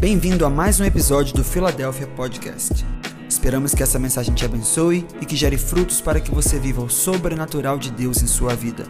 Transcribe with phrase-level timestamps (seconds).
[0.00, 2.84] Bem-vindo a mais um episódio do Philadelphia Podcast.
[3.28, 6.90] Esperamos que essa mensagem te abençoe e que gere frutos para que você viva o
[6.90, 8.84] sobrenatural de Deus em sua vida.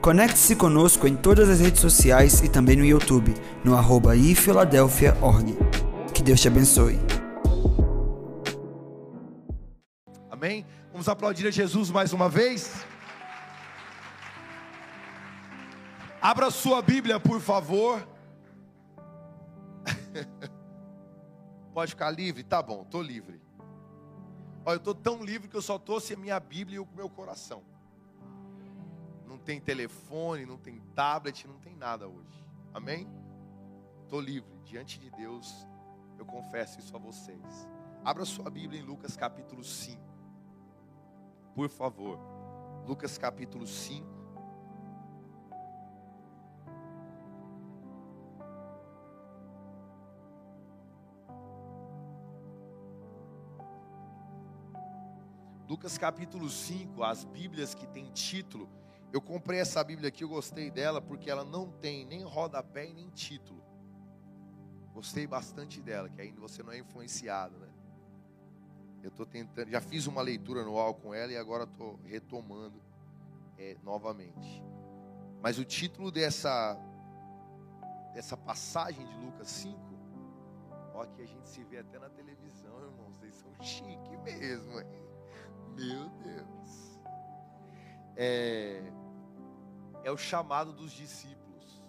[0.00, 5.56] Conecte-se conosco em todas as redes sociais e também no YouTube, no arroba ifiladelphia.org.
[6.14, 6.98] Que Deus te abençoe.
[10.30, 10.64] Amém?
[10.92, 12.84] Vamos aplaudir a Jesus mais uma vez.
[16.20, 18.15] Abra sua Bíblia, por favor.
[21.74, 22.42] Pode ficar livre?
[22.42, 23.40] Tá bom, estou livre.
[24.64, 27.08] Olha, eu estou tão livre que eu só trouxe a minha Bíblia e o meu
[27.08, 27.62] coração.
[29.26, 32.44] Não tem telefone, não tem tablet, não tem nada hoje.
[32.72, 33.08] Amém?
[34.02, 34.56] Estou livre.
[34.64, 35.66] Diante de Deus,
[36.18, 37.68] eu confesso isso a vocês.
[38.04, 40.16] Abra sua Bíblia em Lucas capítulo 5
[41.56, 42.18] por favor.
[42.86, 44.06] Lucas capítulo 5.
[55.76, 58.66] Lucas capítulo 5, as Bíblias que tem título.
[59.12, 62.94] Eu comprei essa Bíblia aqui, eu gostei dela porque ela não tem nem rodapé e
[62.94, 63.62] nem título.
[64.94, 67.68] Gostei bastante dela, que ainda você não é influenciado, né?
[69.02, 72.80] Eu estou tentando, já fiz uma leitura anual com ela e agora estou retomando
[73.58, 74.64] é, novamente.
[75.42, 76.74] Mas o título dessa,
[78.14, 79.78] dessa passagem de Lucas 5,
[80.94, 85.05] ó, que a gente se vê até na televisão, irmãos, vocês são chique mesmo, hein?
[85.76, 86.98] Meu Deus.
[88.16, 88.82] É,
[90.02, 91.82] é o chamado dos discípulos.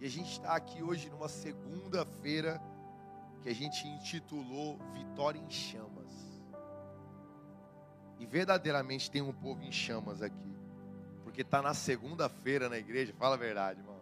[0.00, 2.60] E a gente está aqui hoje numa segunda-feira
[3.42, 6.32] que a gente intitulou Vitória em Chamas.
[8.18, 10.56] E verdadeiramente tem um povo em chamas aqui.
[11.24, 14.00] Porque está na segunda-feira na igreja, fala a verdade, irmão.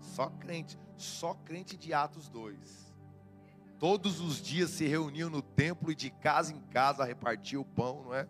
[0.00, 2.94] Só crente, só crente de Atos 2.
[3.78, 8.04] Todos os dias se reuniam no templo e de casa em casa repartiam o pão,
[8.04, 8.26] não é?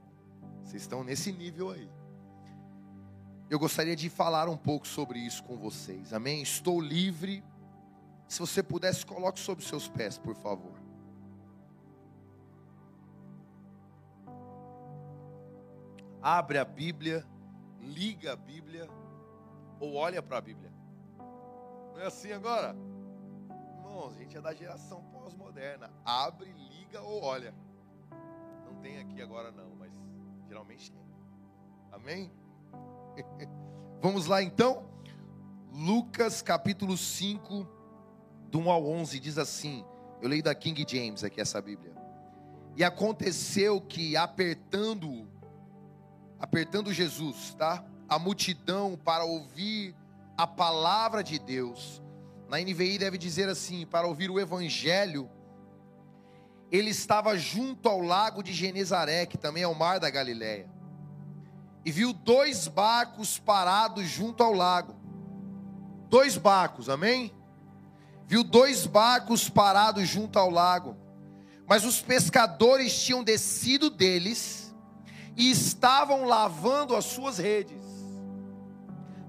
[0.69, 1.88] Vocês estão nesse nível aí.
[3.48, 6.12] Eu gostaria de falar um pouco sobre isso com vocês.
[6.12, 6.42] Amém?
[6.42, 7.42] Estou livre.
[8.28, 10.78] Se você pudesse, coloque sobre seus pés, por favor.
[16.22, 17.25] abre a Bíblia,
[17.81, 18.87] liga a Bíblia
[19.81, 20.71] ou olha para a Bíblia.
[21.94, 22.76] Não é assim agora?
[23.76, 25.91] Irmãos, a gente é da geração pós-moderna.
[26.04, 27.54] Abre, liga ou olha.
[28.66, 29.78] Não tem aqui agora não,
[30.48, 31.03] geralmente tem.
[31.92, 32.32] Amém?
[34.00, 34.88] Vamos lá então.
[35.70, 37.69] Lucas capítulo 5,
[38.50, 39.84] do 1 ao 11, diz assim:
[40.22, 41.94] Eu leio da King James aqui essa Bíblia.
[42.76, 45.28] E aconteceu que, apertando-o,
[46.38, 47.84] apertando Jesus, tá?
[48.09, 49.94] A multidão para ouvir
[50.36, 52.03] a palavra de Deus.
[52.48, 55.28] Na NVI deve dizer assim: para ouvir o evangelho.
[56.70, 60.68] Ele estava junto ao lago de Genezaré, que também é o mar da Galileia.
[61.84, 64.94] E viu dois barcos parados junto ao lago.
[66.10, 67.32] Dois barcos, amém?
[68.26, 70.96] Viu dois barcos parados junto ao lago.
[71.66, 74.74] Mas os pescadores tinham descido deles
[75.36, 77.82] e estavam lavando as suas redes.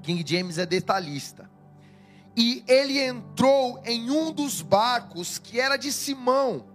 [0.01, 1.49] King James é detalhista.
[2.35, 6.65] E ele entrou em um dos barcos que era de Simão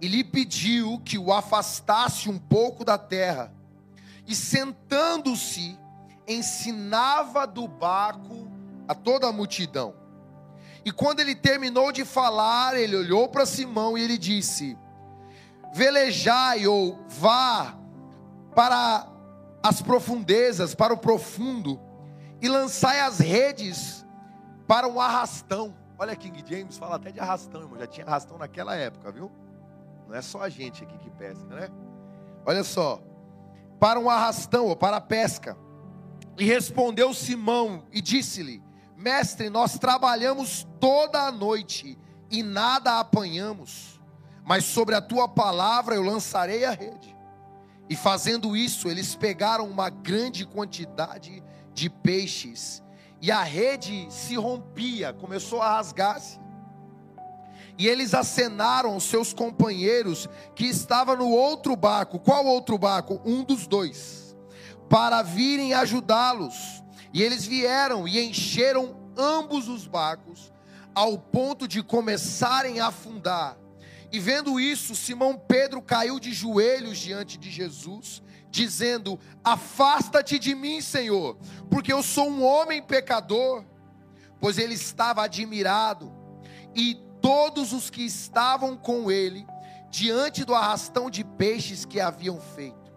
[0.00, 3.52] e lhe pediu que o afastasse um pouco da terra.
[4.26, 5.78] E sentando-se,
[6.26, 8.48] ensinava do barco
[8.88, 9.94] a toda a multidão.
[10.84, 14.78] E quando ele terminou de falar, ele olhou para Simão e ele disse:
[15.74, 17.76] Velejai ou vá
[18.54, 19.06] para
[19.62, 21.78] as profundezas, para o profundo,
[22.40, 24.06] e lançai as redes
[24.66, 25.74] para um arrastão.
[25.98, 27.78] Olha, King James fala até de arrastão, irmão.
[27.78, 29.30] Já tinha arrastão naquela época, viu?
[30.10, 31.68] Não é só a gente aqui que pesca, né?
[32.44, 33.00] Olha só.
[33.78, 35.56] Para um arrastão ou para a pesca.
[36.36, 38.60] E respondeu Simão e disse-lhe:
[38.96, 41.96] Mestre, nós trabalhamos toda a noite
[42.28, 44.00] e nada apanhamos,
[44.44, 47.16] mas sobre a tua palavra eu lançarei a rede.
[47.88, 51.40] E fazendo isso, eles pegaram uma grande quantidade
[51.72, 52.82] de peixes,
[53.22, 56.40] e a rede se rompia, começou a rasgar-se.
[57.80, 62.18] E eles acenaram aos seus companheiros que estavam no outro barco.
[62.18, 63.22] Qual outro barco?
[63.24, 64.36] Um dos dois.
[64.86, 66.84] Para virem ajudá-los.
[67.10, 70.52] E eles vieram e encheram ambos os barcos,
[70.94, 73.56] ao ponto de começarem a afundar.
[74.12, 80.82] E vendo isso, Simão Pedro caiu de joelhos diante de Jesus, dizendo: Afasta-te de mim,
[80.82, 81.38] Senhor,
[81.70, 83.64] porque eu sou um homem pecador.
[84.38, 86.12] Pois ele estava admirado,
[86.76, 89.46] e todos os que estavam com ele
[89.90, 92.92] diante do arrastão de peixes que haviam feito.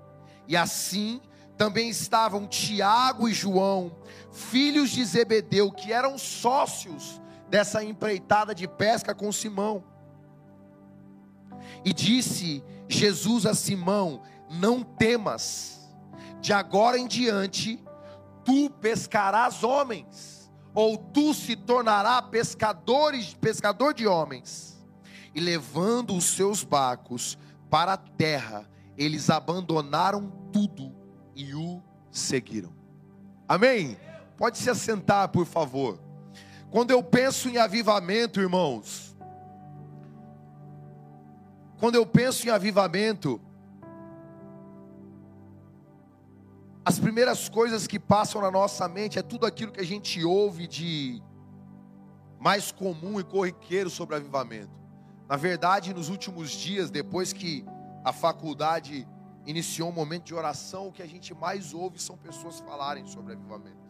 [0.48, 1.22] E assim
[1.58, 3.96] também estavam Tiago e João,
[4.32, 9.84] filhos de Zebedeu, que eram sócios dessa empreitada de pesca com Simão.
[11.86, 15.90] E disse Jesus a Simão: Não temas,
[16.42, 17.84] de agora em diante
[18.44, 20.33] tu pescarás homens,
[20.74, 24.84] ou tu se tornará pescadores, pescador de homens.
[25.36, 27.38] E levando os seus barcos
[27.70, 30.94] para a terra, eles abandonaram tudo
[31.36, 31.82] e o
[32.12, 32.74] seguiram.
[33.48, 33.98] Amém?
[34.38, 36.00] Pode se assentar, por favor.
[36.70, 39.16] Quando eu penso em avivamento, irmãos,
[41.80, 43.40] quando eu penso em avivamento,
[46.86, 50.68] as primeiras coisas que passam na nossa mente é tudo aquilo que a gente ouve
[50.68, 51.22] de
[52.40, 54.78] mais comum e corriqueiro sobre avivamento.
[55.30, 57.66] Na verdade, nos últimos dias, depois que
[58.04, 59.08] a faculdade
[59.46, 63.34] iniciou um momento de oração, o que a gente mais ouve são pessoas falarem sobre
[63.34, 63.84] avivamento.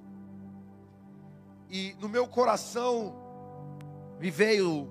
[1.70, 3.16] E no meu coração
[4.20, 4.88] me veio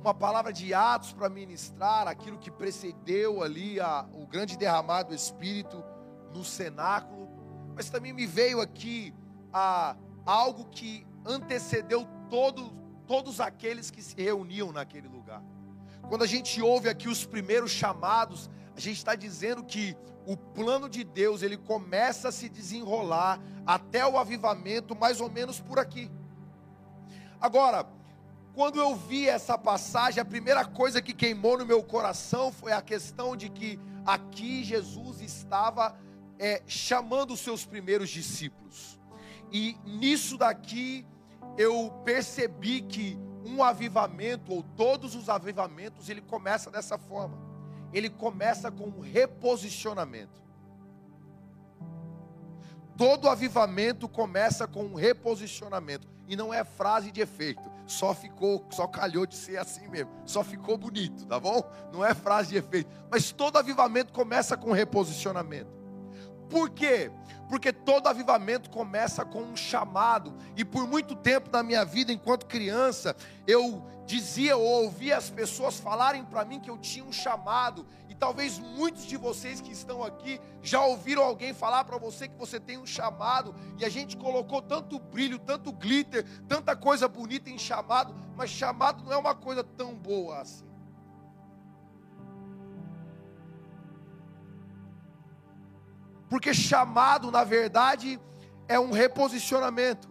[0.00, 5.14] uma palavra de Atos para ministrar aquilo que precedeu ali a, o grande derramado do
[5.16, 5.82] Espírito
[6.32, 7.28] no cenáculo,
[7.74, 9.14] mas também me veio aqui
[9.52, 12.72] a, algo que antecedeu todo,
[13.06, 15.42] todos aqueles que se reuniam naquele lugar.
[16.08, 19.96] Quando a gente ouve aqui os primeiros chamados, a gente está dizendo que
[20.26, 25.60] o plano de Deus ele começa a se desenrolar até o avivamento, mais ou menos
[25.60, 26.10] por aqui.
[27.40, 27.86] Agora,
[28.54, 32.82] quando eu vi essa passagem, a primeira coisa que queimou no meu coração foi a
[32.82, 35.96] questão de que aqui Jesus estava
[36.40, 38.98] é, chamando os seus primeiros discípulos.
[39.52, 41.06] E nisso daqui
[41.58, 47.38] eu percebi que um avivamento, ou todos os avivamentos, ele começa dessa forma.
[47.92, 50.40] Ele começa com um reposicionamento.
[52.96, 57.62] Todo avivamento começa com um reposicionamento e não é frase de efeito.
[57.86, 60.10] Só ficou, só calhou de ser assim mesmo.
[60.24, 61.62] Só ficou bonito, tá bom?
[61.92, 62.90] Não é frase de efeito.
[63.10, 65.79] Mas todo avivamento começa com reposicionamento.
[66.50, 67.10] Por quê?
[67.48, 70.36] Porque todo avivamento começa com um chamado.
[70.56, 73.16] E por muito tempo na minha vida, enquanto criança,
[73.46, 77.86] eu dizia ou ouvia as pessoas falarem para mim que eu tinha um chamado
[78.20, 82.60] talvez muitos de vocês que estão aqui já ouviram alguém falar para você que você
[82.60, 87.58] tem um chamado, e a gente colocou tanto brilho, tanto glitter, tanta coisa bonita em
[87.58, 90.69] chamado, mas chamado não é uma coisa tão boa assim.
[96.30, 98.18] Porque chamado, na verdade,
[98.68, 100.08] é um reposicionamento.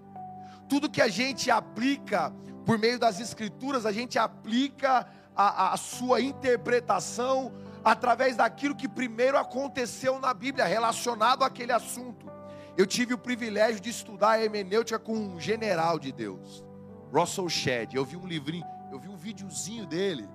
[0.67, 2.31] Tudo que a gente aplica
[2.65, 9.37] por meio das escrituras, a gente aplica a, a sua interpretação através daquilo que primeiro
[9.37, 12.29] aconteceu na Bíblia, relacionado àquele assunto.
[12.77, 16.63] Eu tive o privilégio de estudar a hermenêutica com um general de Deus,
[17.11, 17.95] Russell Shedd.
[17.95, 20.29] Eu vi um livrinho, eu vi um videozinho dele,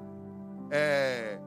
[0.71, 1.39] é,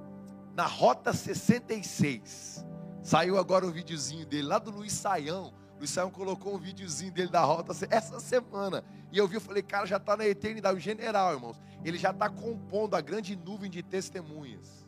[0.56, 2.67] na Rota 66.
[3.08, 5.54] Saiu agora o videozinho dele, lá do Luiz Saião.
[5.78, 8.84] Luiz Saião colocou um videozinho dele da Rota essa semana.
[9.14, 10.76] E eu vi, eu falei, cara, já está na eternidade.
[10.76, 14.86] O general, irmãos, ele já está compondo a grande nuvem de testemunhas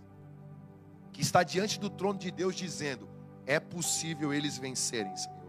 [1.14, 3.08] que está diante do trono de Deus dizendo:
[3.46, 5.40] é possível eles vencerem, Senhor.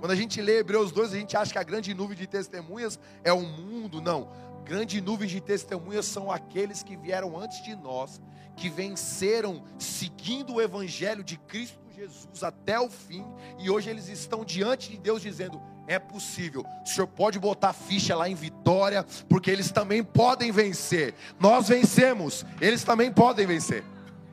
[0.00, 2.98] Quando a gente lê Hebreus 2, a gente acha que a grande nuvem de testemunhas
[3.22, 4.28] é o mundo, não.
[4.64, 8.20] Grande nuvem de testemunhas são aqueles que vieram antes de nós,
[8.58, 13.24] que venceram seguindo o evangelho de Cristo Jesus até o fim,
[13.58, 16.64] e hoje eles estão diante de Deus dizendo: é possível.
[16.84, 21.14] O Senhor pode botar ficha lá em vitória, porque eles também podem vencer.
[21.40, 23.82] Nós vencemos, eles também podem vencer.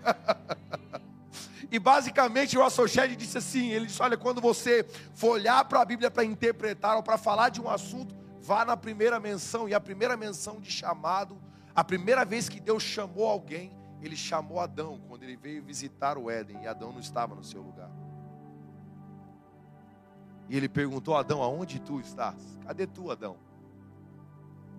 [1.71, 5.85] e basicamente o Shedd disse assim: ele disse, olha, quando você for olhar para a
[5.85, 9.79] Bíblia para interpretar ou para falar de um assunto, vá na primeira menção, e a
[9.79, 11.35] primeira menção de chamado,
[11.73, 13.71] a primeira vez que Deus chamou alguém,
[14.05, 17.61] ele chamou Adão, quando ele veio visitar o Éden, e Adão não estava no seu
[17.61, 17.89] lugar.
[20.47, 22.35] E ele perguntou: Adão, aonde tu estás?
[22.63, 23.37] Cadê tu, Adão?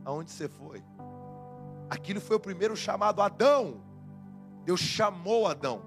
[0.04, 0.82] Aonde você foi?
[1.90, 3.80] Aquilo foi o primeiro chamado, Adão,
[4.64, 5.82] Deus chamou Adão.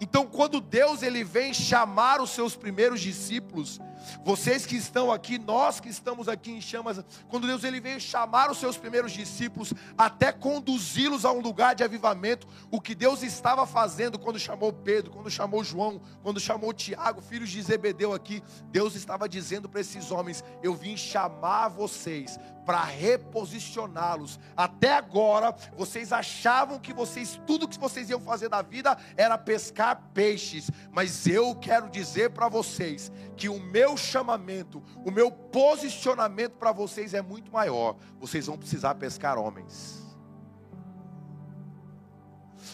[0.00, 3.78] Então, quando Deus ele vem chamar os seus primeiros discípulos,
[4.24, 8.50] Vocês que estão aqui, nós que estamos aqui em chamas, quando Deus ele veio chamar
[8.50, 13.66] os seus primeiros discípulos, até conduzi-los a um lugar de avivamento, o que Deus estava
[13.66, 18.94] fazendo quando chamou Pedro, quando chamou João, quando chamou Tiago, filhos de Zebedeu aqui, Deus
[18.94, 24.38] estava dizendo para esses homens: Eu vim chamar vocês para reposicioná-los.
[24.56, 30.02] Até agora, vocês achavam que vocês tudo que vocês iam fazer da vida era pescar
[30.14, 36.72] peixes, mas eu quero dizer para vocês que o meu chamamento, o meu posicionamento para
[36.72, 37.96] vocês é muito maior.
[38.18, 40.04] Vocês vão precisar pescar homens.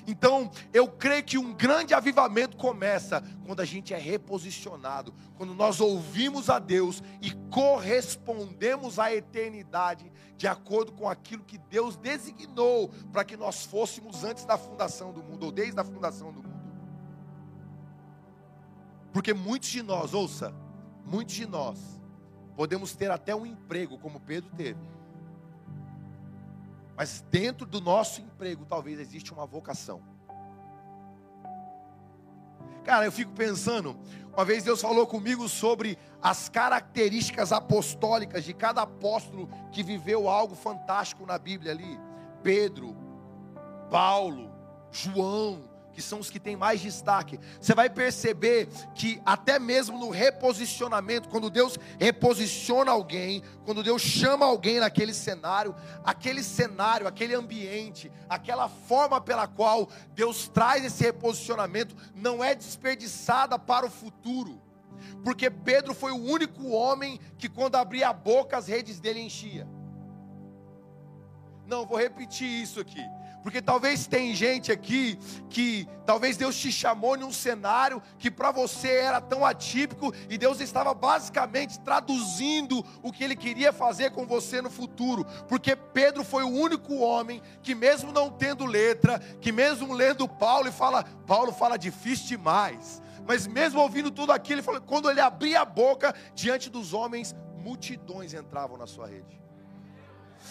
[0.07, 5.81] Então, eu creio que um grande avivamento começa quando a gente é reposicionado, quando nós
[5.81, 13.25] ouvimos a Deus e correspondemos à eternidade de acordo com aquilo que Deus designou para
[13.25, 16.61] que nós fôssemos antes da fundação do mundo, ou desde a fundação do mundo.
[19.13, 20.55] Porque muitos de nós, ouça,
[21.05, 21.79] muitos de nós
[22.57, 24.79] podemos ter até um emprego como Pedro teve
[27.01, 30.03] mas dentro do nosso emprego, talvez existe uma vocação.
[32.85, 33.97] Cara, eu fico pensando,
[34.35, 40.55] uma vez Deus falou comigo sobre as características apostólicas de cada apóstolo que viveu algo
[40.55, 41.99] fantástico na Bíblia ali.
[42.43, 42.95] Pedro,
[43.89, 44.53] Paulo,
[44.93, 50.11] João, que são os que têm mais destaque, você vai perceber que até mesmo no
[50.11, 58.11] reposicionamento, quando Deus reposiciona alguém, quando Deus chama alguém naquele cenário, aquele cenário, aquele ambiente,
[58.29, 64.61] aquela forma pela qual Deus traz esse reposicionamento não é desperdiçada para o futuro.
[65.25, 69.67] Porque Pedro foi o único homem que quando abria a boca as redes dele enchia.
[71.67, 73.01] Não, vou repetir isso aqui.
[73.43, 75.19] Porque talvez tem gente aqui
[75.49, 80.37] que talvez Deus te chamou em um cenário que para você era tão atípico e
[80.37, 85.25] Deus estava basicamente traduzindo o que ele queria fazer com você no futuro.
[85.49, 90.69] Porque Pedro foi o único homem que mesmo não tendo letra, que mesmo lendo Paulo
[90.69, 93.01] e fala, Paulo fala difícil demais.
[93.27, 97.35] Mas mesmo ouvindo tudo aquilo, ele falou, quando ele abria a boca diante dos homens,
[97.57, 99.40] multidões entravam na sua rede.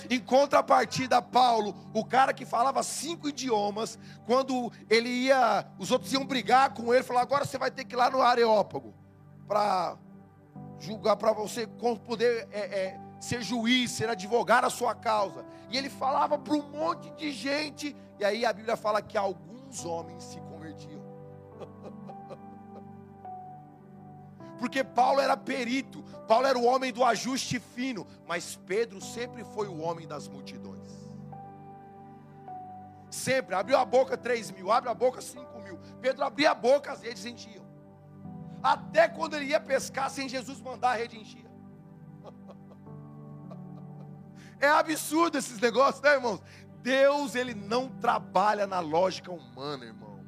[0.09, 6.25] Em contrapartida, Paulo, o cara que falava cinco idiomas, quando ele ia, os outros iam
[6.25, 8.93] brigar com ele, falou: agora você vai ter que ir lá no Areópago
[9.47, 9.97] para
[10.79, 11.67] julgar, para você
[12.05, 15.45] poder é, é, ser juiz, ser advogado a sua causa.
[15.69, 19.85] E ele falava para um monte de gente, e aí a Bíblia fala que alguns
[19.85, 20.39] homens se
[24.59, 29.67] porque Paulo era perito, Paulo era o homem do ajuste fino, mas Pedro sempre foi
[29.67, 30.89] o homem das multidões.
[33.09, 35.79] Sempre, abriu a boca 3 mil, abre a boca 5 mil.
[35.99, 37.65] Pedro abria a boca, as redes enchiam.
[38.61, 41.49] Até quando ele ia pescar, sem Jesus mandar, a rede enchia.
[44.61, 46.41] É absurdo esses negócios, né, irmãos?
[46.81, 50.18] Deus, ele não trabalha na lógica humana, irmão.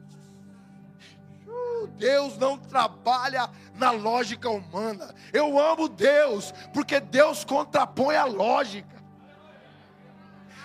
[1.88, 5.14] Deus não trabalha na lógica humana.
[5.34, 9.02] Eu amo Deus, porque Deus contrapõe a lógica.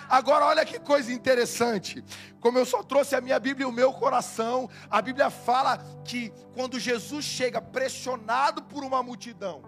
[0.09, 2.03] Agora, olha que coisa interessante.
[2.39, 6.31] Como eu só trouxe a minha Bíblia e o meu coração, a Bíblia fala que
[6.53, 9.61] quando Jesus chega pressionado por uma multidão,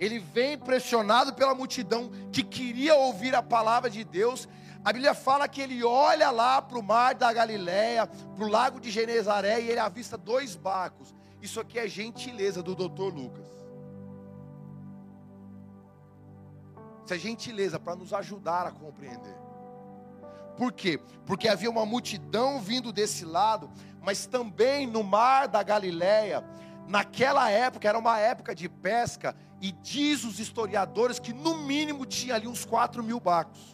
[0.00, 4.48] ele vem pressionado pela multidão que queria ouvir a palavra de Deus,
[4.84, 8.78] a Bíblia fala que ele olha lá para o mar da Galileia, para o lago
[8.78, 11.14] de Genezaré, e ele avista dois barcos.
[11.40, 13.46] Isso aqui é gentileza do doutor Lucas.
[17.02, 19.34] Isso é gentileza para nos ajudar a compreender.
[20.54, 21.00] Por quê?
[21.24, 23.70] Porque havia uma multidão vindo desse lado,
[24.02, 26.44] mas também no mar da Galileia,
[26.86, 32.34] naquela época era uma época de pesca, e diz os historiadores que no mínimo tinha
[32.34, 33.73] ali uns 4 mil barcos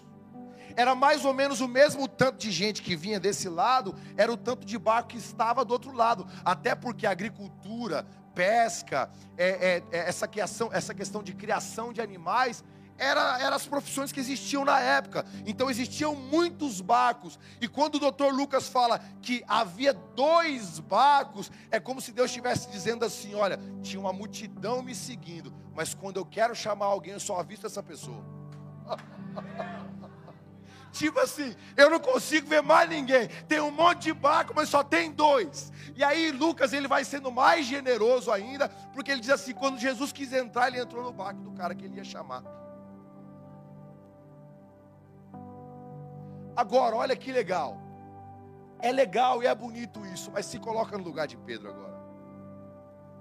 [0.81, 4.37] era mais ou menos o mesmo tanto de gente que vinha desse lado, era o
[4.37, 6.27] tanto de barco que estava do outro lado.
[6.43, 12.01] Até porque a agricultura, pesca, é, é, é, essa, questão, essa questão de criação de
[12.01, 12.65] animais,
[12.97, 15.27] eram era as profissões que existiam na época.
[15.45, 17.39] Então existiam muitos barcos.
[17.61, 22.71] E quando o doutor Lucas fala que havia dois barcos, é como se Deus estivesse
[22.71, 27.21] dizendo assim: olha, tinha uma multidão me seguindo, mas quando eu quero chamar alguém, eu
[27.21, 28.25] só avisto essa pessoa.
[30.93, 33.29] Tipo assim, eu não consigo ver mais ninguém.
[33.47, 35.73] Tem um monte de barco, mas só tem dois.
[35.95, 40.13] E aí Lucas ele vai sendo mais generoso ainda, porque ele diz assim: quando Jesus
[40.13, 42.43] quis entrar, ele entrou no barco do cara que ele ia chamar.
[46.57, 47.79] Agora, olha que legal.
[48.81, 52.01] É legal e é bonito isso, mas se coloca no lugar de Pedro agora.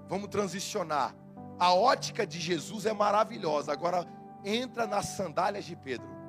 [0.08, 1.14] Vamos transicionar
[1.58, 3.72] A ótica de Jesus é maravilhosa.
[3.72, 4.06] Agora
[4.44, 6.19] entra nas sandálias de Pedro.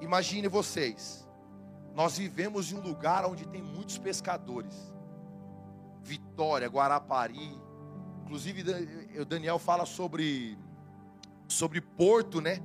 [0.00, 1.26] Imagine vocês.
[1.94, 4.94] Nós vivemos em um lugar onde tem muitos pescadores.
[6.02, 7.58] Vitória, Guarapari.
[8.22, 8.64] Inclusive
[9.18, 10.58] o Daniel fala sobre
[11.48, 12.60] sobre porto, né?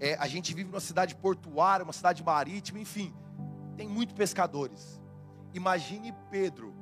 [0.00, 3.14] É, a gente vive numa cidade portuária, uma cidade marítima, enfim,
[3.76, 5.00] tem muitos pescadores.
[5.52, 6.74] Imagine Pedro,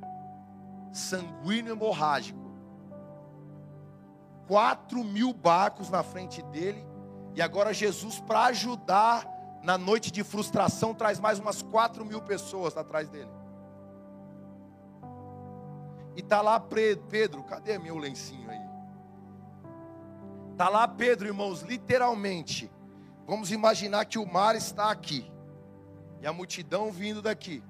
[0.93, 2.41] sanguíneo hemorrágico,
[4.47, 6.85] quatro mil barcos na frente dele,
[7.35, 9.27] e agora Jesus, para ajudar
[9.63, 13.31] na noite de frustração, traz mais umas quatro mil pessoas atrás dele.
[16.17, 18.61] E está lá Pedro, cadê meu lencinho aí?
[20.51, 22.71] Está lá Pedro, irmãos, literalmente.
[23.27, 25.31] Vamos imaginar que o mar está aqui
[26.21, 27.63] e a multidão vindo daqui.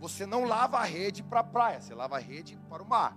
[0.00, 3.16] Você não lava a rede para a praia, você lava a rede para o mar,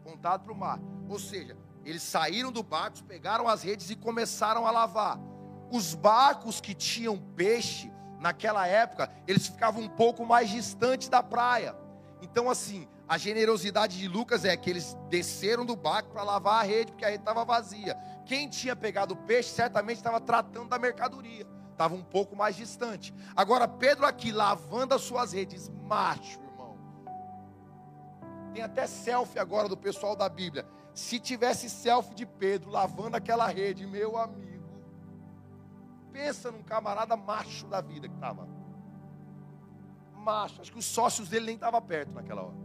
[0.00, 0.80] apontado para o mar.
[1.08, 5.18] Ou seja, eles saíram do barco, pegaram as redes e começaram a lavar.
[5.70, 11.74] Os barcos que tinham peixe naquela época, eles ficavam um pouco mais distantes da praia.
[12.22, 16.66] Então, assim, a generosidade de Lucas é que eles desceram do barco para lavar a
[16.66, 17.96] rede, porque a rede estava vazia.
[18.24, 23.14] Quem tinha pegado o peixe certamente estava tratando da mercadoria, estava um pouco mais distante.
[23.34, 26.76] Agora, Pedro aqui lavando as suas redes, macho, irmão.
[28.52, 30.66] Tem até selfie agora do pessoal da Bíblia.
[30.92, 34.55] Se tivesse selfie de Pedro lavando aquela rede, meu amigo,
[36.16, 38.48] pensa num camarada macho da vida que estava.
[40.14, 42.56] Macho, acho que os sócios dele nem estavam perto naquela hora.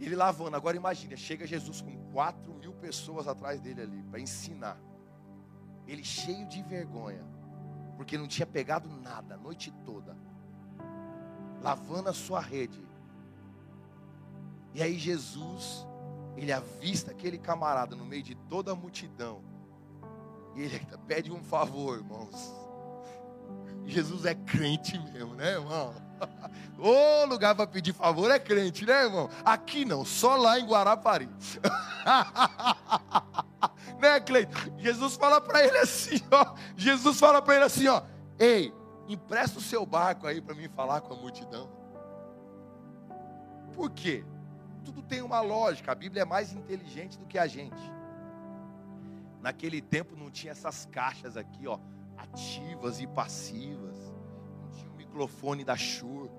[0.00, 0.56] Ele lavando.
[0.56, 4.78] Agora imagine, chega Jesus com quatro mil pessoas atrás dele ali para ensinar.
[5.86, 7.22] Ele cheio de vergonha,
[7.98, 10.16] porque não tinha pegado nada a noite toda,
[11.60, 12.82] lavando a sua rede.
[14.72, 15.86] E aí Jesus,
[16.34, 19.53] ele avista aquele camarada no meio de toda a multidão.
[20.54, 22.54] E ele pede um favor, irmãos.
[23.86, 25.94] Jesus é crente mesmo, né, irmão?
[26.78, 29.28] Ô lugar para pedir favor é crente, né, irmão?
[29.44, 31.28] Aqui não, só lá em Guarapari.
[34.00, 34.78] né, Cleiton?
[34.78, 36.54] Jesus fala para ele assim, ó.
[36.76, 38.02] Jesus fala para ele assim, ó.
[38.38, 38.72] Ei,
[39.08, 41.68] empresta o seu barco aí para mim falar com a multidão.
[43.74, 44.24] Por quê?
[44.84, 45.92] Tudo tem uma lógica.
[45.92, 47.93] A Bíblia é mais inteligente do que a gente.
[49.44, 51.78] Naquele tempo não tinha essas caixas aqui, ó,
[52.16, 53.98] ativas e passivas.
[54.60, 56.30] Não tinha o microfone da Shure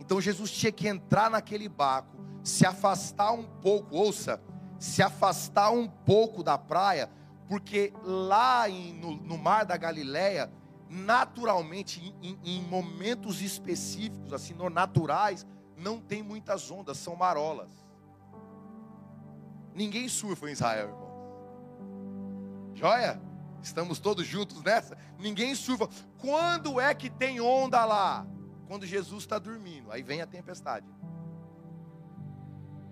[0.00, 4.40] então Jesus tinha que entrar naquele barco, se afastar um pouco, ouça,
[4.78, 7.10] se afastar um pouco da praia,
[7.48, 10.50] porque lá em, no, no, mar da Galileia,
[10.88, 15.46] naturalmente, em, em, momentos específicos, assim, naturais,
[15.76, 17.70] não tem muitas ondas, são marolas.
[19.74, 21.05] Ninguém surfa em Israel, irmão.
[22.76, 23.20] Joia?
[23.60, 24.96] Estamos todos juntos nessa?
[25.18, 25.88] Ninguém surfa.
[26.18, 28.24] Quando é que tem onda lá?
[28.66, 30.86] quando Jesus está dormindo, aí vem a tempestade.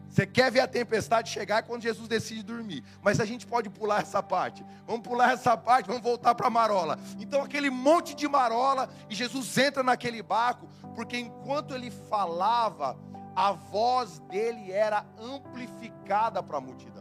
[0.09, 2.85] Você quer ver a tempestade chegar quando Jesus decide dormir.
[3.03, 4.65] Mas a gente pode pular essa parte.
[4.87, 6.97] Vamos pular essa parte, vamos voltar para a marola.
[7.19, 12.97] Então, aquele monte de marola, e Jesus entra naquele barco, porque enquanto ele falava,
[13.35, 16.94] a voz dele era amplificada para a multidão.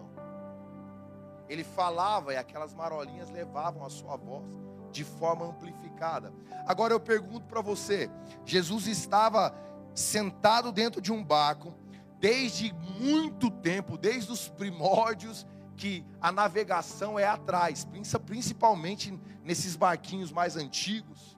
[1.50, 4.52] Ele falava e aquelas marolinhas levavam a sua voz
[4.92, 6.32] de forma amplificada.
[6.66, 8.10] Agora eu pergunto para você:
[8.46, 9.54] Jesus estava
[9.94, 11.74] sentado dentro de um barco
[12.20, 17.86] desde muito tempo, desde os primórdios, que a navegação é atrás,
[18.26, 21.38] principalmente nesses barquinhos mais antigos.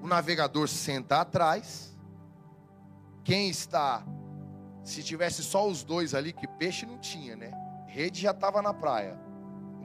[0.00, 1.94] O navegador senta atrás.
[3.24, 4.06] Quem está,
[4.82, 7.50] se tivesse só os dois ali, que peixe não tinha, né?
[7.86, 9.25] Rede já estava na praia.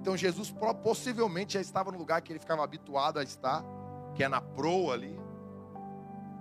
[0.02, 0.52] Então Jesus
[0.84, 3.64] possivelmente já estava no lugar que ele ficava habituado a estar,
[4.16, 5.16] que é na proa ali.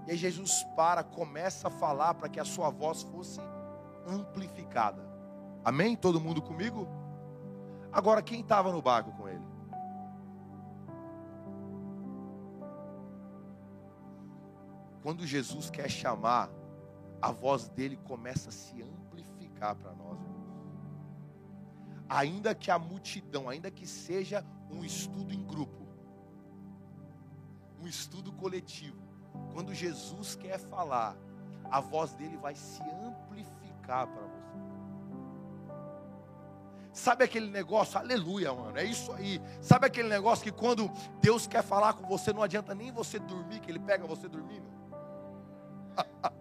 [0.07, 3.39] E aí Jesus para, começa a falar para que a sua voz fosse
[4.07, 5.07] amplificada.
[5.63, 5.95] Amém?
[5.95, 6.89] Todo mundo comigo?
[7.93, 9.45] Agora, quem estava no barco com ele?
[15.03, 16.49] Quando Jesus quer chamar,
[17.21, 20.19] a voz dele começa a se amplificar para nós
[22.11, 25.87] ainda que a multidão, ainda que seja um estudo em grupo,
[27.81, 29.01] um estudo coletivo,
[29.55, 31.17] quando Jesus quer falar,
[31.71, 34.41] a voz dele vai se amplificar para você.
[36.93, 39.41] Sabe aquele negócio, aleluia, mano, é isso aí.
[39.61, 40.91] Sabe aquele negócio que quando
[41.23, 44.69] Deus quer falar com você, não adianta nem você dormir, que Ele pega você dormindo.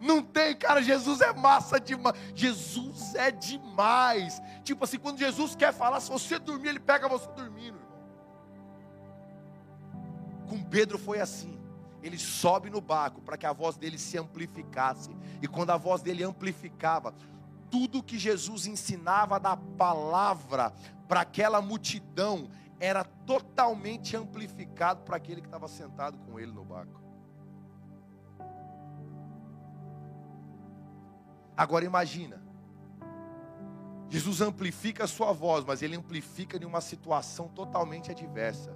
[0.00, 0.82] Não tem, cara.
[0.82, 2.16] Jesus é massa demais.
[2.34, 4.40] Jesus é demais.
[4.64, 7.78] Tipo assim, quando Jesus quer falar, se você dormir, ele pega você dormindo.
[10.48, 11.58] Com Pedro foi assim.
[12.02, 15.10] Ele sobe no barco para que a voz dele se amplificasse.
[15.42, 17.14] E quando a voz dele amplificava,
[17.70, 20.72] tudo que Jesus ensinava da palavra
[21.06, 22.48] para aquela multidão
[22.80, 27.00] era totalmente amplificado para aquele que estava sentado com ele no barco.
[31.60, 32.42] Agora imagina,
[34.08, 38.74] Jesus amplifica a sua voz, mas ele amplifica em uma situação totalmente adversa,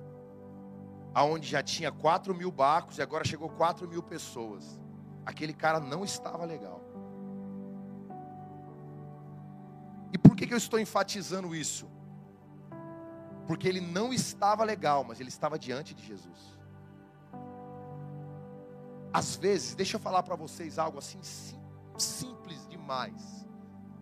[1.14, 4.79] aonde já tinha quatro mil barcos e agora chegou quatro mil pessoas.
[5.25, 6.79] Aquele cara não estava legal.
[10.12, 11.88] E por que, que eu estou enfatizando isso?
[13.47, 16.59] Porque ele não estava legal, mas ele estava diante de Jesus.
[19.11, 22.35] Às vezes, deixa eu falar para vocês algo assim simples
[22.85, 23.47] demais,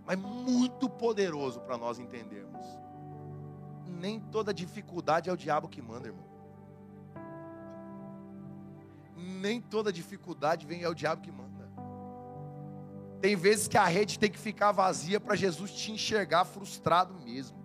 [0.04, 2.66] mas muito poderoso para nós entendermos.
[3.86, 6.26] Nem toda dificuldade é o diabo que manda, irmão.
[9.16, 11.70] Nem toda dificuldade vem é o diabo que manda.
[13.20, 17.62] Tem vezes que a rede tem que ficar vazia para Jesus te enxergar frustrado mesmo.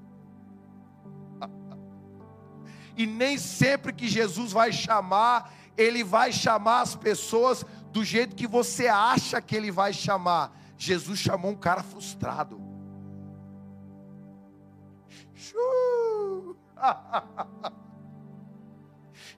[2.96, 8.46] E nem sempre que Jesus vai chamar, ele vai chamar as pessoas do jeito que
[8.46, 10.56] você acha que ele vai chamar.
[10.78, 12.62] Jesus chamou um cara frustrado.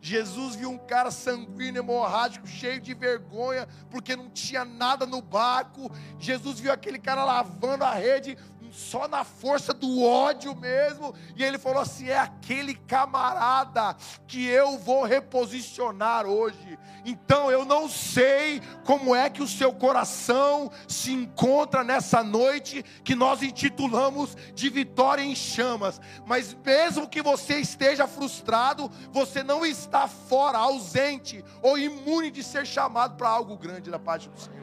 [0.01, 5.91] Jesus viu um cara sanguíneo, hemorrágico, cheio de vergonha, porque não tinha nada no barco.
[6.17, 8.37] Jesus viu aquele cara lavando a rede,
[8.71, 11.13] só na força do ódio mesmo.
[11.35, 13.95] E ele falou assim: é aquele camarada
[14.27, 16.77] que eu vou reposicionar hoje.
[17.05, 23.15] Então eu não sei como é que o seu coração se encontra nessa noite que
[23.15, 25.99] nós intitulamos de vitória em chamas.
[26.25, 32.65] Mas mesmo que você esteja frustrado, você não está fora, ausente ou imune de ser
[32.65, 34.58] chamado para algo grande da parte do Senhor.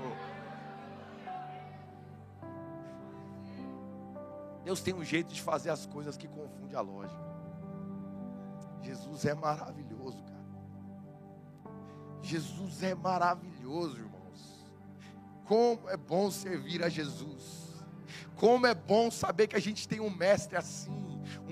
[4.66, 7.22] Deus tem um jeito de fazer as coisas que confunde a lógica.
[8.82, 11.72] Jesus é maravilhoso, cara.
[12.20, 14.66] Jesus é maravilhoso, irmãos.
[15.44, 17.76] Como é bom servir a Jesus.
[18.34, 21.05] Como é bom saber que a gente tem um mestre assim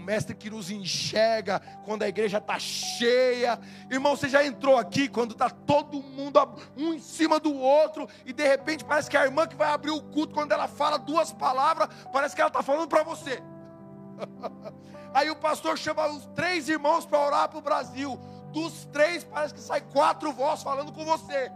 [0.04, 3.58] mestre que nos enxerga quando a igreja está cheia.
[3.90, 6.38] Irmão, você já entrou aqui quando está todo mundo
[6.76, 9.90] um em cima do outro, e de repente parece que a irmã que vai abrir
[9.90, 13.42] o culto, quando ela fala duas palavras, parece que ela está falando para você.
[15.14, 18.18] Aí o pastor chama os três irmãos para orar para o Brasil.
[18.52, 21.50] Dos três, parece que sai quatro vozes falando com você.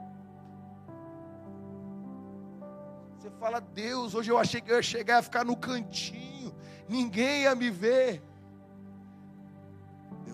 [3.18, 6.54] Você fala, Deus, hoje eu achei que eu ia chegar e ficar no cantinho,
[6.88, 8.22] ninguém ia me ver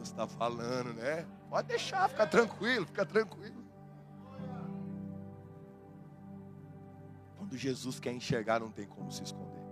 [0.04, 1.26] está falando, né?
[1.48, 3.64] Pode deixar, fica tranquilo, fica tranquilo.
[7.36, 9.62] Quando Jesus quer enxergar, não tem como se esconder.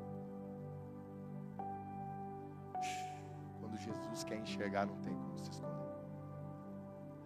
[3.60, 5.72] Quando Jesus quer enxergar, não tem como se esconder.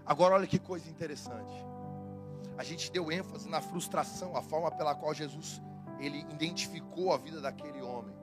[0.04, 1.52] Agora, olha que coisa interessante.
[2.56, 5.60] A gente deu ênfase na frustração, a forma pela qual Jesus
[5.98, 8.14] ele identificou a vida daquele homem.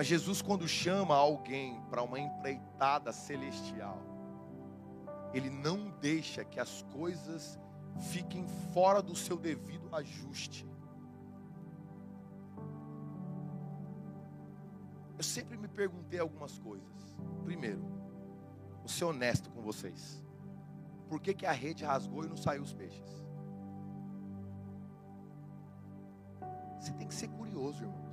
[0.00, 3.98] Mas Jesus, quando chama alguém para uma empreitada celestial,
[5.34, 7.60] Ele não deixa que as coisas
[8.10, 10.66] fiquem fora do seu devido ajuste.
[15.18, 17.14] Eu sempre me perguntei algumas coisas.
[17.44, 17.82] Primeiro,
[18.78, 20.24] vou ser honesto com vocês.
[21.10, 23.26] Por que, que a rede rasgou e não saiu os peixes?
[26.80, 28.09] Você tem que ser curioso, irmão.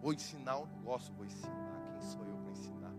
[0.00, 1.82] Vou ensinar um negócio, vou ensinar.
[1.92, 2.92] Quem sou eu para ensinar?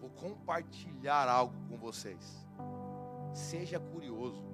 [0.00, 2.46] Vou compartilhar algo com vocês.
[3.32, 4.44] Seja curioso,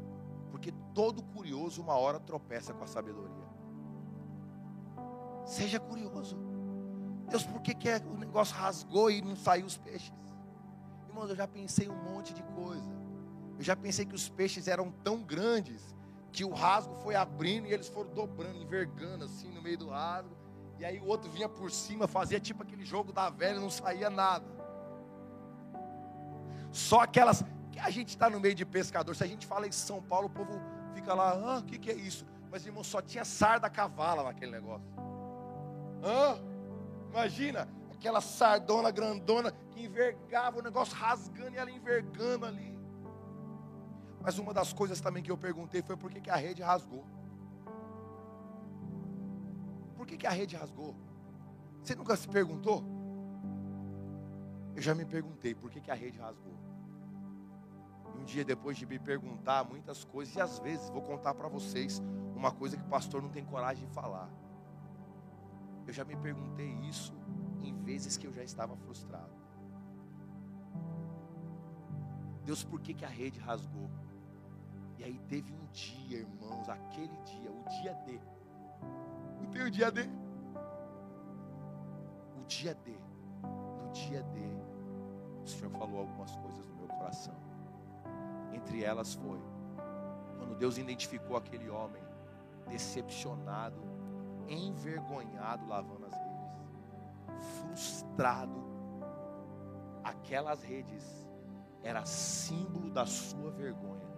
[0.51, 3.31] porque todo curioso uma hora tropeça com a sabedoria.
[5.45, 6.39] Seja curioso.
[7.29, 10.13] Deus, por que, que é, o negócio rasgou e não saiu os peixes?
[11.09, 12.91] Irmãos, eu já pensei um monte de coisa.
[13.59, 15.95] Eu já pensei que os peixes eram tão grandes
[16.33, 20.35] que o rasgo foi abrindo e eles foram dobrando, envergando assim no meio do rasgo.
[20.81, 24.09] E aí o outro vinha por cima, fazia tipo aquele jogo da velha, não saía
[24.09, 24.47] nada.
[26.73, 27.45] Só aquelas.
[27.71, 29.15] que A gente está no meio de pescador.
[29.15, 30.59] Se a gente fala em São Paulo, o povo
[30.95, 32.25] fica lá, ah, o que, que é isso?
[32.51, 34.89] Mas irmão, só tinha sarda cavala naquele negócio.
[36.03, 36.41] Hã?
[37.11, 42.75] Imagina, aquela sardona grandona que envergava o negócio rasgando e ela envergando ali.
[44.23, 47.05] Mas uma das coisas também que eu perguntei foi por que, que a rede rasgou.
[50.11, 50.97] Que, que a rede rasgou?
[51.85, 52.83] Você nunca se perguntou?
[54.75, 56.59] Eu já me perguntei por que, que a rede rasgou.
[58.17, 61.47] E um dia depois de me perguntar muitas coisas, e às vezes vou contar para
[61.47, 62.03] vocês
[62.35, 64.29] uma coisa que o pastor não tem coragem de falar.
[65.87, 67.15] Eu já me perguntei isso
[67.63, 69.33] em vezes que eu já estava frustrado.
[72.45, 73.89] Deus, por que, que a rede rasgou?
[74.99, 78.21] E aí teve um dia, irmãos, aquele dia, o dia D.
[79.41, 80.09] Não tem o dia D?
[82.39, 82.95] O dia D.
[83.43, 84.41] No dia D,
[85.43, 87.35] o Senhor falou algumas coisas no meu coração.
[88.53, 89.41] Entre elas foi
[90.39, 92.03] quando Deus identificou aquele homem
[92.69, 93.81] decepcionado,
[94.49, 98.65] envergonhado lavando as redes, frustrado.
[100.03, 101.05] Aquelas redes
[101.83, 104.09] era símbolo da sua vergonha.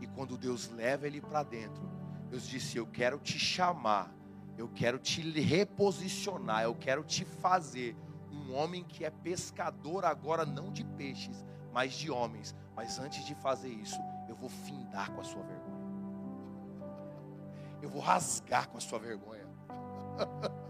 [0.00, 1.88] E quando Deus leva ele para dentro,
[2.32, 4.10] Deus disse: Eu quero te chamar,
[4.56, 7.94] eu quero te reposicionar, eu quero te fazer
[8.30, 12.54] um homem que é pescador agora, não de peixes, mas de homens.
[12.74, 15.82] Mas antes de fazer isso, eu vou findar com a sua vergonha.
[17.82, 19.46] Eu vou rasgar com a sua vergonha.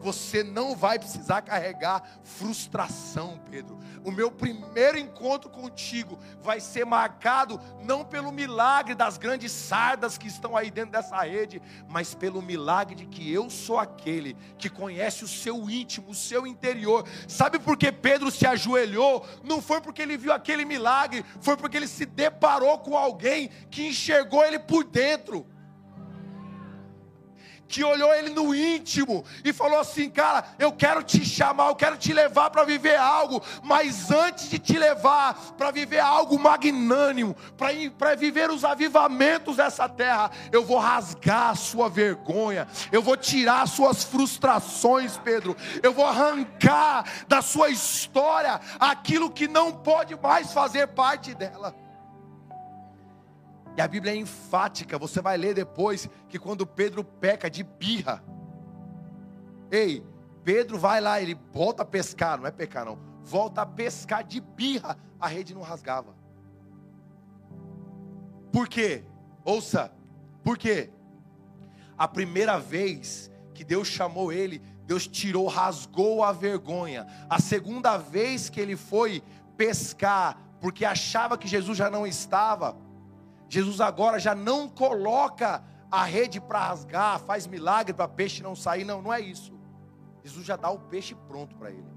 [0.00, 3.78] Você não vai precisar carregar frustração, Pedro.
[4.02, 10.26] O meu primeiro encontro contigo vai ser marcado não pelo milagre das grandes sardas que
[10.26, 15.22] estão aí dentro dessa rede, mas pelo milagre de que eu sou aquele que conhece
[15.22, 17.06] o seu íntimo, o seu interior.
[17.28, 19.26] Sabe por que Pedro se ajoelhou?
[19.44, 23.86] Não foi porque ele viu aquele milagre, foi porque ele se deparou com alguém que
[23.86, 25.46] enxergou ele por dentro
[27.70, 31.96] que olhou ele no íntimo e falou assim: Cara, eu quero te chamar, eu quero
[31.96, 37.36] te levar para viver algo, mas antes de te levar para viver algo magnânimo,
[37.96, 43.62] para viver os avivamentos dessa terra, eu vou rasgar a sua vergonha, eu vou tirar
[43.62, 50.52] as suas frustrações, Pedro, eu vou arrancar da sua história aquilo que não pode mais
[50.52, 51.89] fazer parte dela.
[53.80, 58.22] E a Bíblia é enfática, você vai ler depois que quando Pedro peca de birra,
[59.70, 60.04] ei,
[60.44, 64.38] Pedro vai lá, ele volta a pescar, não é pecar não, volta a pescar de
[64.38, 66.14] birra, a rede não rasgava.
[68.52, 69.02] Por quê?
[69.46, 69.90] Ouça,
[70.44, 70.90] por quê?
[71.96, 77.06] A primeira vez que Deus chamou ele, Deus tirou, rasgou a vergonha.
[77.30, 79.22] A segunda vez que ele foi
[79.56, 82.76] pescar, porque achava que Jesus já não estava,
[83.50, 88.84] Jesus agora já não coloca a rede para rasgar, faz milagre para peixe não sair,
[88.84, 89.52] não, não é isso.
[90.22, 91.90] Jesus já dá o peixe pronto para ele.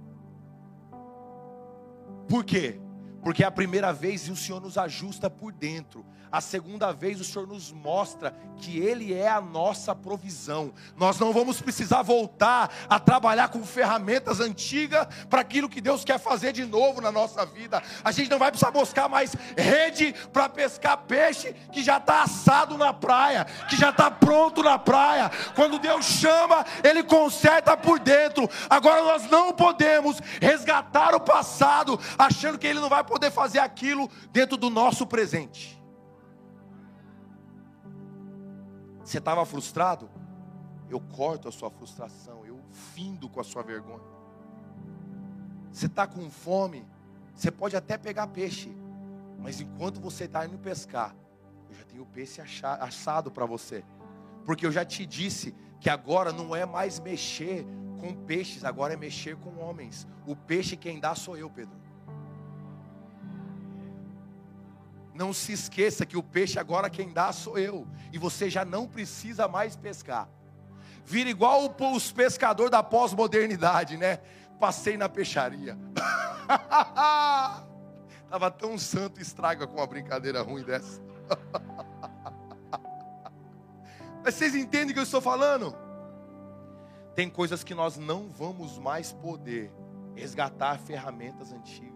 [2.27, 2.81] Por quê?
[3.23, 6.05] Porque é a primeira vez o Senhor nos ajusta por dentro.
[6.33, 10.73] A segunda vez o Senhor nos mostra que Ele é a nossa provisão.
[10.97, 16.17] Nós não vamos precisar voltar a trabalhar com ferramentas antigas para aquilo que Deus quer
[16.17, 17.83] fazer de novo na nossa vida.
[18.03, 22.79] A gente não vai precisar buscar mais rede para pescar peixe que já está assado
[22.79, 25.29] na praia, que já está pronto na praia.
[25.53, 28.49] Quando Deus chama, Ele conserta por dentro.
[28.67, 34.09] Agora nós não podemos resgatar o passado achando que Ele não vai poder fazer aquilo
[34.31, 35.79] dentro do nosso presente.
[39.03, 40.09] Você estava frustrado?
[40.89, 44.03] Eu corto a sua frustração, eu findo com a sua vergonha.
[45.71, 46.87] Você está com fome?
[47.35, 48.75] Você pode até pegar peixe,
[49.39, 51.15] mas enquanto você está indo pescar,
[51.69, 52.41] eu já tenho peixe
[52.79, 53.83] assado para você,
[54.43, 57.65] porque eu já te disse que agora não é mais mexer
[57.99, 60.07] com peixes, agora é mexer com homens.
[60.25, 61.82] O peixe quem dá sou eu, Pedro.
[65.13, 67.87] Não se esqueça que o peixe agora quem dá sou eu.
[68.11, 70.27] E você já não precisa mais pescar.
[71.05, 74.19] Vira igual os pescadores da pós-modernidade, né?
[74.59, 75.77] Passei na peixaria.
[78.29, 80.99] Tava tão santo estraga com uma brincadeira ruim dessa.
[84.23, 85.75] Mas vocês entendem o que eu estou falando?
[87.13, 89.71] Tem coisas que nós não vamos mais poder
[90.15, 91.92] resgatar ferramentas antigas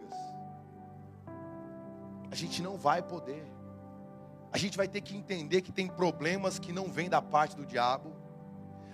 [2.32, 3.46] a gente não vai poder.
[4.52, 7.66] A gente vai ter que entender que tem problemas que não vêm da parte do
[7.66, 8.13] diabo.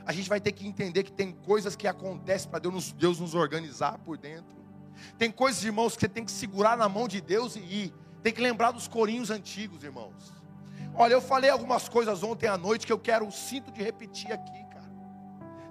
[0.05, 3.33] A gente vai ter que entender que tem coisas que acontecem para Deus, Deus nos
[3.33, 4.63] organizar por dentro.
[5.17, 7.93] Tem coisas, irmãos, que você tem que segurar na mão de Deus e ir.
[8.21, 10.33] Tem que lembrar dos corinhos antigos, irmãos.
[10.95, 14.63] Olha, eu falei algumas coisas ontem à noite que eu quero, sinto de repetir aqui,
[14.65, 14.91] cara.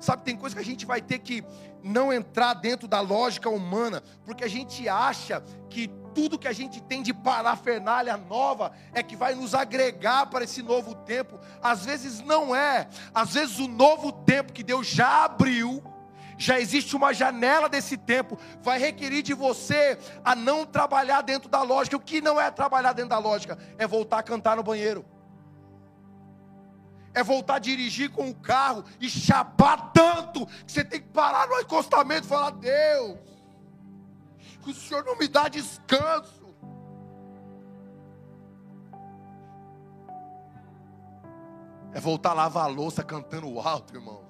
[0.01, 1.45] Sabe, tem coisas que a gente vai ter que
[1.83, 6.81] não entrar dentro da lógica humana, porque a gente acha que tudo que a gente
[6.81, 11.39] tem de parafernália nova é que vai nos agregar para esse novo tempo.
[11.63, 12.89] Às vezes não é.
[13.15, 15.83] Às vezes o novo tempo que Deus já abriu,
[16.39, 21.63] já existe uma janela desse tempo, vai requerir de você a não trabalhar dentro da
[21.63, 21.97] lógica.
[21.97, 23.59] O que não é trabalhar dentro da lógica?
[23.79, 25.05] É voltar a cantar no banheiro.
[27.15, 31.47] É voltar a dirigir com o carro e chapar tanto que você tem que parar
[31.47, 33.19] no acostamento e falar: Deus,
[34.71, 36.43] o Senhor não me dá descanso.
[41.93, 44.23] É voltar a lavar a louça cantando alto, irmãos.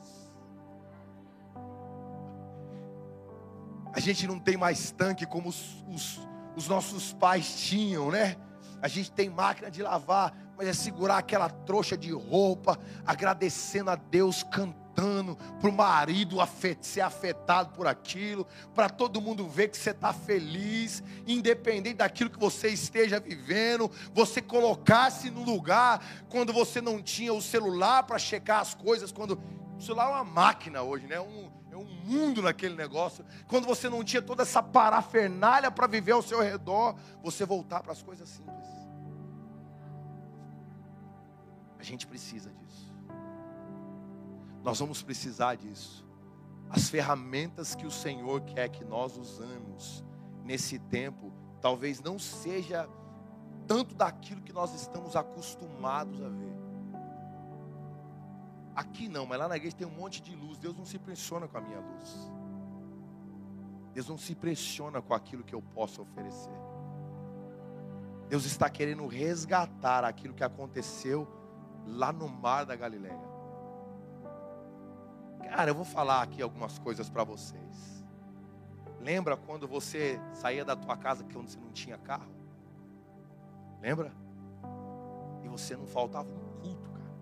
[3.92, 6.21] A gente não tem mais tanque como os, os,
[6.57, 8.37] os nossos pais tinham, né?
[8.81, 13.95] A gente tem máquina de lavar, mas é segurar aquela trouxa de roupa, agradecendo a
[13.95, 16.37] Deus, cantando, para o marido
[16.81, 22.38] ser afetado por aquilo, para todo mundo ver que você está feliz, independente daquilo que
[22.38, 28.61] você esteja vivendo, você colocar-se no lugar quando você não tinha o celular para checar
[28.61, 29.40] as coisas, quando
[29.78, 31.18] o celular é uma máquina hoje, né?
[31.20, 33.24] Um, é um mundo naquele negócio.
[33.48, 37.92] Quando você não tinha toda essa parafernália para viver ao seu redor, você voltar para
[37.92, 38.66] as coisas simples.
[41.78, 42.62] A gente precisa disso.
[44.62, 46.07] Nós vamos precisar disso.
[46.70, 50.05] As ferramentas que o Senhor quer que nós usamos
[50.44, 52.88] nesse tempo, talvez não seja
[53.66, 56.62] tanto daquilo que nós estamos acostumados a ver.
[58.75, 60.57] Aqui não, mas lá na igreja tem um monte de luz.
[60.57, 62.33] Deus não se impressiona com a minha luz.
[63.92, 66.53] Deus não se impressiona com aquilo que eu posso oferecer.
[68.29, 71.29] Deus está querendo resgatar aquilo que aconteceu
[71.87, 73.32] lá no mar da Galileia.
[75.48, 78.05] Cara, eu vou falar aqui algumas coisas para vocês.
[79.00, 82.33] Lembra quando você saía da tua casa quando você não tinha carro?
[83.81, 84.12] Lembra?
[85.44, 87.14] E você não faltava um culto, cara.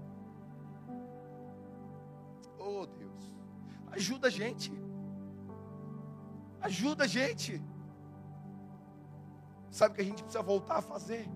[2.59, 3.35] Oh, Deus.
[3.93, 4.73] Ajuda a gente.
[6.61, 7.63] Ajuda a gente.
[9.71, 11.29] Sabe o que a gente precisa voltar a fazer?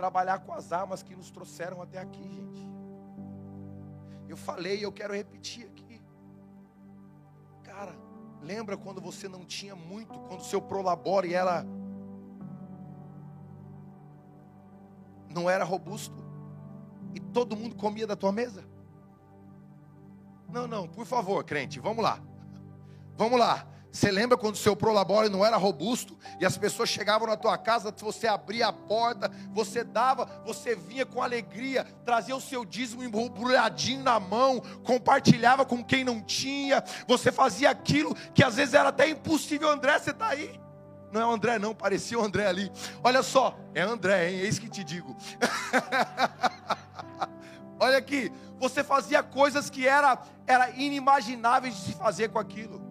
[0.00, 2.69] trabalhar com as armas que nos trouxeram até aqui, gente.
[4.30, 6.00] Eu falei e eu quero repetir aqui.
[7.64, 7.92] Cara,
[8.40, 11.66] lembra quando você não tinha muito, quando seu prolabore era
[15.28, 16.14] não era robusto
[17.12, 18.64] e todo mundo comia da tua mesa?
[20.48, 22.20] Não, não, por favor, crente, vamos lá.
[23.16, 23.66] Vamos lá.
[23.92, 27.58] Você lembra quando o seu prolabore não era robusto e as pessoas chegavam na tua
[27.58, 33.02] casa, você abria a porta, você dava, você vinha com alegria, trazia o seu dízimo
[33.02, 38.90] embrulhadinho na mão, compartilhava com quem não tinha, você fazia aquilo que às vezes era
[38.90, 39.68] até impossível.
[39.68, 40.60] André, você está aí?
[41.10, 42.70] Não é o André, não, parecia o André ali.
[43.02, 44.40] Olha só, é André, hein?
[44.40, 45.16] É isso que te digo.
[47.80, 52.89] Olha aqui, você fazia coisas que era, era inimagináveis de se fazer com aquilo.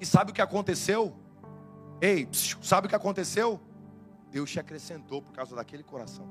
[0.00, 1.14] E sabe o que aconteceu?
[2.00, 3.60] Ei, sabe o que aconteceu?
[4.30, 6.28] Deus te acrescentou por causa daquele coração.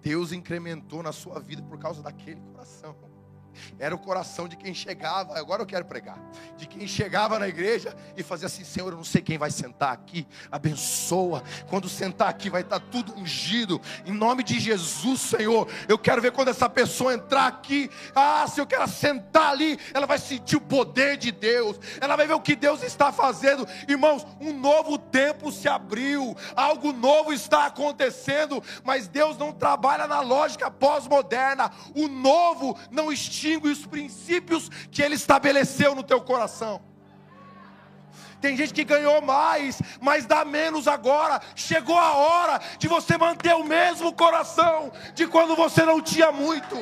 [0.00, 2.94] Deus incrementou na sua vida por causa daquele coração.
[3.78, 6.18] Era o coração de quem chegava, agora eu quero pregar,
[6.56, 9.92] de quem chegava na igreja e fazia assim: Senhor, eu não sei quem vai sentar
[9.92, 11.42] aqui, abençoa.
[11.68, 15.68] Quando sentar aqui vai estar tudo ungido, em nome de Jesus, Senhor.
[15.88, 20.06] Eu quero ver quando essa pessoa entrar aqui, ah, se eu quero sentar ali, ela
[20.06, 24.26] vai sentir o poder de Deus, ela vai ver o que Deus está fazendo, irmãos.
[24.40, 30.70] Um novo tempo se abriu, algo novo está acontecendo, mas Deus não trabalha na lógica
[30.70, 36.82] pós-moderna, o novo não extingue extingue os princípios que Ele estabeleceu no teu coração.
[38.40, 41.40] Tem gente que ganhou mais, mas dá menos agora.
[41.54, 46.76] Chegou a hora de você manter o mesmo coração de quando você não tinha muito.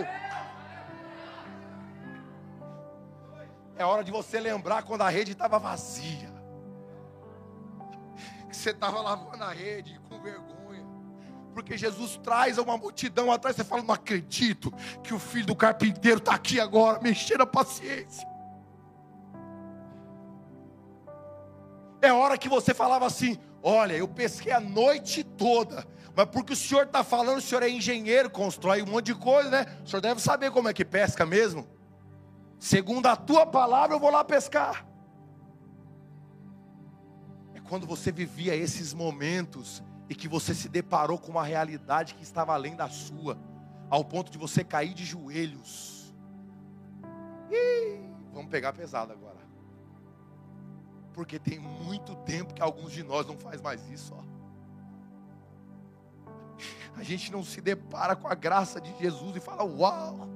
[3.77, 6.33] É hora de você lembrar quando a rede estava vazia.
[8.49, 10.64] Que você estava lavando a rede com vergonha
[11.55, 13.57] porque Jesus traz uma multidão atrás.
[13.57, 18.27] Você fala, não acredito que o filho do carpinteiro está aqui agora, mexendo a paciência.
[22.03, 26.57] É hora que você falava assim: olha, eu pesquei a noite toda, mas porque o
[26.57, 29.79] senhor está falando, o senhor é engenheiro, constrói um monte de coisa, né?
[29.85, 31.67] O senhor deve saber como é que pesca mesmo.
[32.59, 34.87] Segundo a tua palavra, eu vou lá pescar.
[37.55, 42.23] É quando você vivia esses momentos e que você se deparou com uma realidade que
[42.23, 43.39] estava além da sua,
[43.89, 46.15] ao ponto de você cair de joelhos.
[47.51, 48.01] Ih,
[48.33, 49.43] vamos pegar pesado agora.
[51.13, 54.25] Porque tem muito tempo que alguns de nós não faz mais isso, ó.
[56.97, 60.29] A gente não se depara com a graça de Jesus e fala: "Uau!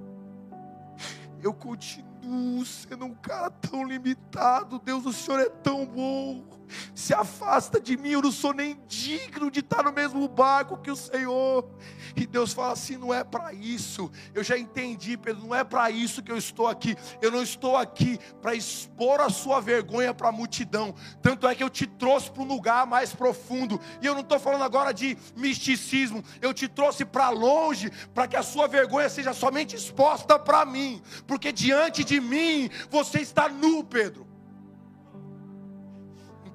[1.41, 2.18] Eu continuo
[2.65, 4.79] sendo um cara tão limitado.
[4.79, 6.59] Deus, o Senhor é tão bom.
[6.95, 10.91] Se afasta de mim, eu não sou nem digno de estar no mesmo barco que
[10.91, 11.69] o Senhor.
[12.17, 14.11] E Deus fala assim: não é para isso.
[14.35, 16.97] Eu já entendi, Pedro, não é para isso que eu estou aqui.
[17.21, 20.95] Eu não estou aqui para expor a sua vergonha para a multidão.
[21.23, 23.81] Tanto é que eu te trouxe para um lugar mais profundo.
[24.03, 26.23] E eu não estou falando agora de misticismo.
[26.41, 31.03] Eu te trouxe para longe, para que a sua vergonha seja somente exposta para mim.
[31.27, 34.27] Porque diante de mim você está nu, Pedro.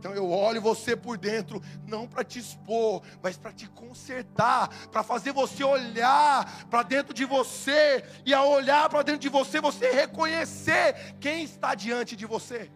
[0.04, 5.02] Então eu olho você por dentro, não para te expor, mas para te consertar, para
[5.02, 9.90] fazer você olhar para dentro de você, e ao olhar para dentro de você, você
[9.92, 12.70] reconhecer quem está diante de você.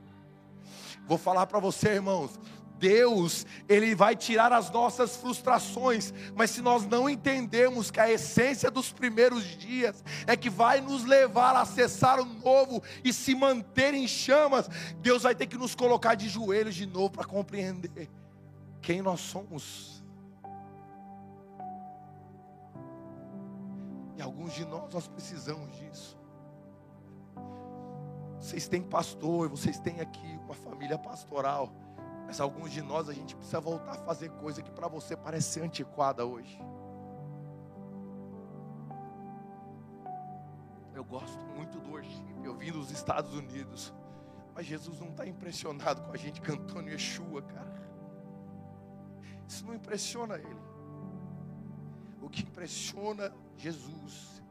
[1.05, 2.39] Vou falar para você, irmãos,
[2.79, 8.69] Deus, Ele vai tirar as nossas frustrações, mas se nós não entendemos que a essência
[8.71, 13.93] dos primeiros dias é que vai nos levar a acessar o novo e se manter
[13.93, 14.69] em chamas,
[14.99, 18.09] Deus vai ter que nos colocar de joelhos de novo para compreender
[18.81, 20.03] quem nós somos.
[24.15, 26.17] E alguns de nós, nós precisamos disso.
[28.39, 31.71] Vocês têm pastor, vocês têm aqui uma família pastoral.
[32.27, 35.61] Mas alguns de nós a gente precisa voltar a fazer coisa que para você parece
[35.61, 36.59] antiquada hoje.
[40.93, 43.93] Eu gosto muito do worship, eu vim dos Estados Unidos.
[44.53, 47.89] Mas Jesus não está impressionado com a gente cantando Yeshua, cara.
[49.47, 50.61] Isso não impressiona ele.
[52.21, 54.43] O que impressiona Jesus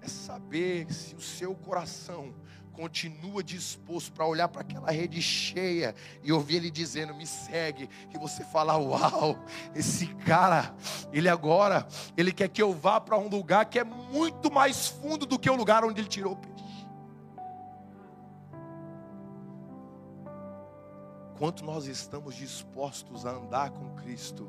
[0.00, 2.34] é saber se o seu coração
[2.78, 7.90] continua disposto para olhar para aquela rede cheia e ouvir ele dizendo: Me segue.
[8.14, 9.36] E você fala: Uau,
[9.74, 10.72] esse cara,
[11.12, 15.26] ele agora, ele quer que eu vá para um lugar que é muito mais fundo
[15.26, 16.86] do que o lugar onde ele tirou o peixe.
[21.36, 24.48] Quanto nós estamos dispostos a andar com Cristo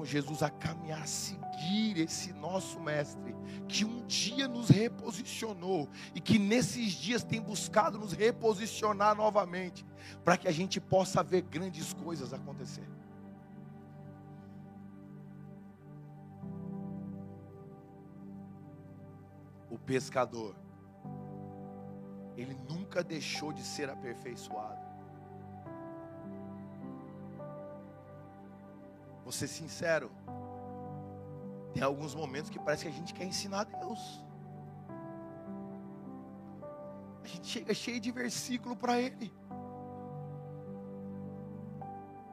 [0.00, 3.36] com Jesus, a caminhar, a seguir esse nosso Mestre,
[3.68, 9.84] que um dia nos reposicionou e que nesses dias tem buscado nos reposicionar novamente,
[10.24, 12.88] para que a gente possa ver grandes coisas acontecer.
[19.68, 20.56] O pescador,
[22.38, 24.89] ele nunca deixou de ser aperfeiçoado.
[29.30, 30.10] Vou ser sincero.
[31.72, 34.24] Tem alguns momentos que parece que a gente quer ensinar a Deus.
[37.22, 39.32] A gente chega cheio de versículo para Ele.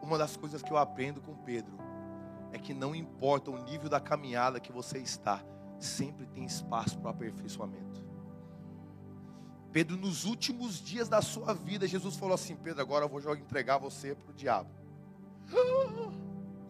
[0.01, 1.77] Uma das coisas que eu aprendo com Pedro
[2.51, 5.43] é que não importa o nível da caminhada que você está,
[5.79, 8.03] sempre tem espaço para aperfeiçoamento.
[9.71, 13.77] Pedro, nos últimos dias da sua vida, Jesus falou assim: Pedro, agora eu vou entregar
[13.77, 14.71] você para o diabo.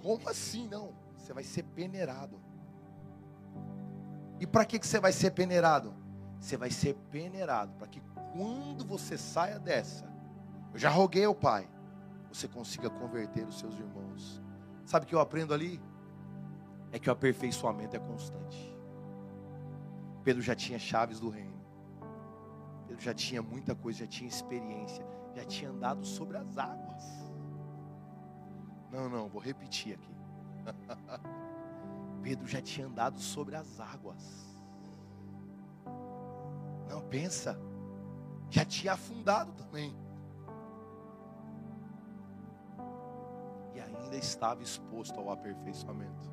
[0.01, 0.93] Como assim não?
[1.15, 2.39] Você vai ser peneirado.
[4.39, 5.93] E para que, que você vai ser peneirado?
[6.39, 8.01] Você vai ser peneirado para que
[8.33, 10.05] quando você saia dessa,
[10.73, 11.67] eu já roguei ao Pai,
[12.31, 14.41] você consiga converter os seus irmãos.
[14.85, 15.81] Sabe o que eu aprendo ali?
[16.91, 18.75] É que o aperfeiçoamento é constante.
[20.23, 21.59] Pedro já tinha chaves do reino.
[22.87, 27.26] Pedro já tinha muita coisa, já tinha experiência, já tinha andado sobre as águas.
[28.91, 30.15] Não, não, vou repetir aqui.
[32.23, 34.57] Pedro já tinha andado sobre as águas.
[36.89, 37.59] Não, pensa.
[38.49, 39.95] Já tinha afundado também.
[43.75, 46.31] E ainda estava exposto ao aperfeiçoamento.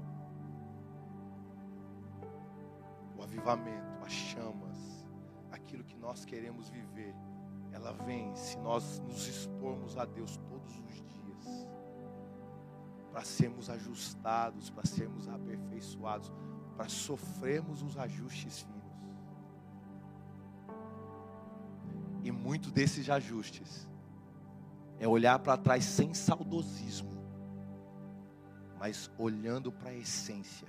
[3.17, 5.07] O avivamento, as chamas,
[5.51, 7.15] aquilo que nós queremos viver,
[7.73, 11.14] ela vem se nós nos expormos a Deus todos os dias
[13.15, 16.33] para sermos ajustados, para sermos aperfeiçoados,
[16.77, 18.83] para sofrermos os ajustes finos.
[22.25, 23.89] E muito desses ajustes
[24.99, 27.13] é olhar para trás sem saudosismo,
[28.81, 30.67] mas olhando para a essência.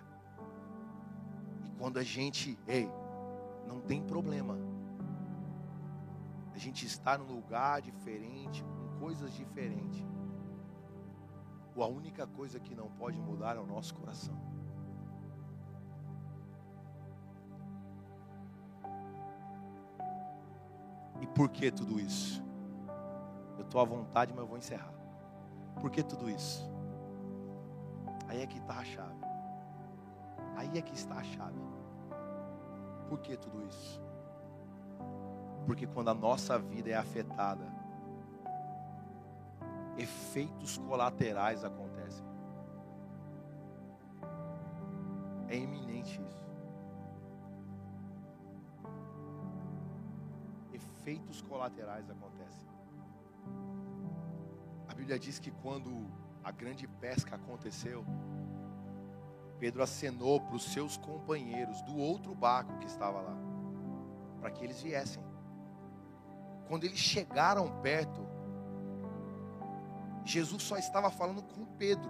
[1.65, 2.87] E quando a gente, ei,
[3.67, 4.55] não tem problema.
[6.53, 10.14] A gente está num lugar diferente, com coisas diferentes
[11.84, 14.36] a única coisa que não pode mudar é o nosso coração.
[21.21, 22.43] E por que tudo isso?
[23.57, 24.93] Eu estou à vontade, mas eu vou encerrar.
[25.82, 26.69] Por que tudo isso?
[28.28, 29.26] Aí é que está a chave.
[30.55, 31.59] Aí é que está a chave.
[33.09, 34.01] Por que tudo isso?
[35.65, 37.65] Porque quando a nossa vida é afetada,
[39.97, 42.25] efeitos colaterais acontecem.
[45.47, 46.45] É iminente isso.
[50.73, 52.67] Efeitos colaterais acontecem.
[54.87, 56.07] A Bíblia diz que quando
[56.43, 58.05] a grande pesca aconteceu,
[59.59, 63.37] Pedro acenou para os seus companheiros do outro barco que estava lá,
[64.41, 65.23] para que eles viessem.
[66.67, 68.34] Quando eles chegaram perto,
[70.26, 72.09] Jesus só estava falando com Pedro.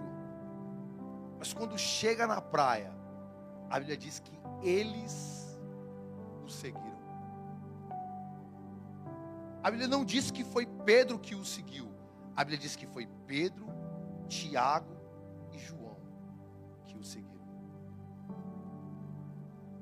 [1.38, 2.92] Mas quando chega na praia,
[3.68, 5.60] a Bíblia diz que eles
[6.42, 6.96] o seguiram.
[9.62, 11.92] A Bíblia não diz que foi Pedro que o seguiu.
[12.34, 13.66] A Bíblia diz que foi Pedro,
[14.28, 14.96] Tiago
[15.52, 15.96] e João
[16.86, 17.44] que o seguiram.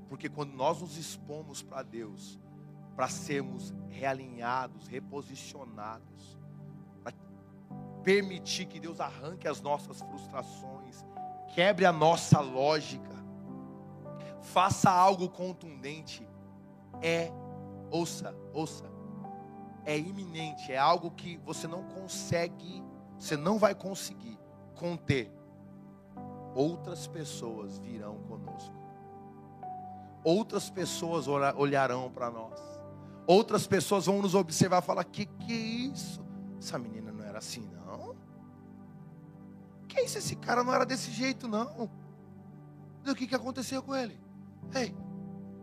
[0.09, 2.41] Porque quando nós nos expomos para Deus,
[2.97, 6.39] para sermos realinhados, reposicionados,
[8.05, 11.05] permitir que Deus arranque as nossas frustrações,
[11.55, 13.14] quebre a nossa lógica,
[14.42, 16.28] faça algo contundente,
[17.02, 17.32] é,
[17.90, 18.84] ouça, ouça,
[19.84, 22.82] é iminente, é algo que você não consegue,
[23.18, 24.38] você não vai conseguir
[24.74, 25.32] conter.
[26.55, 28.84] Outras pessoas virão conosco
[30.24, 32.59] outras pessoas olharão para nós.
[33.26, 36.24] Outras pessoas vão nos observar e falar: que que é isso?
[36.59, 37.84] Essa menina não era assim, não.
[39.95, 40.18] Que é isso?
[40.18, 41.88] Esse cara não era desse jeito, não.
[43.07, 44.18] O que, que aconteceu com ele?
[44.74, 44.92] Ei,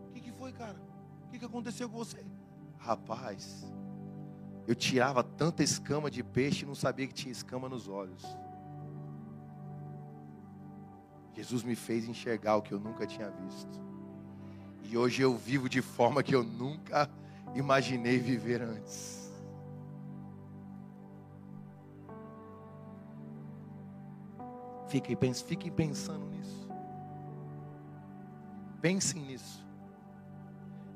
[0.08, 0.80] o que, que foi, cara?
[1.26, 2.24] O que, que aconteceu com você?
[2.78, 3.70] Rapaz,
[4.66, 8.24] eu tirava tanta escama de peixe e não sabia que tinha escama nos olhos.
[11.34, 13.80] Jesus me fez enxergar o que eu nunca tinha visto.
[14.84, 17.10] E hoje eu vivo de forma que eu nunca
[17.54, 19.21] imaginei viver antes.
[24.92, 26.68] Fiquem, fiquem pensando nisso.
[28.78, 29.66] Pensem nisso.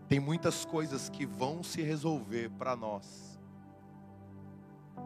[0.07, 3.41] Tem muitas coisas que vão se resolver para nós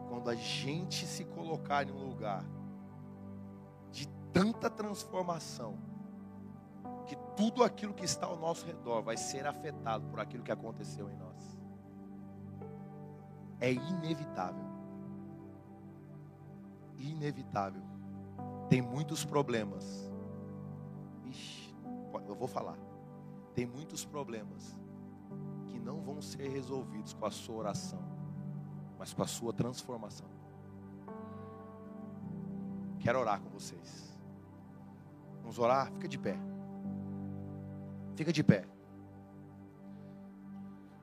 [0.09, 2.43] quando a gente se colocar em um lugar
[3.93, 5.77] de tanta transformação
[7.07, 11.09] que tudo aquilo que está ao nosso redor vai ser afetado por aquilo que aconteceu
[11.09, 11.57] em nós.
[13.57, 14.65] É inevitável.
[16.97, 18.00] Inevitável.
[18.69, 20.11] Tem muitos problemas.
[21.25, 21.75] Ixi,
[22.27, 22.77] eu vou falar.
[23.53, 24.79] Tem muitos problemas
[25.67, 28.01] que não vão ser resolvidos com a sua oração,
[28.97, 30.27] mas com a sua transformação.
[32.99, 34.17] Quero orar com vocês.
[35.41, 35.91] Vamos orar?
[35.91, 36.37] Fica de pé.
[38.15, 38.65] Fica de pé.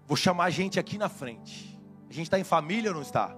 [0.07, 1.78] Vou chamar a gente aqui na frente.
[2.09, 3.36] A gente está em família ou não está?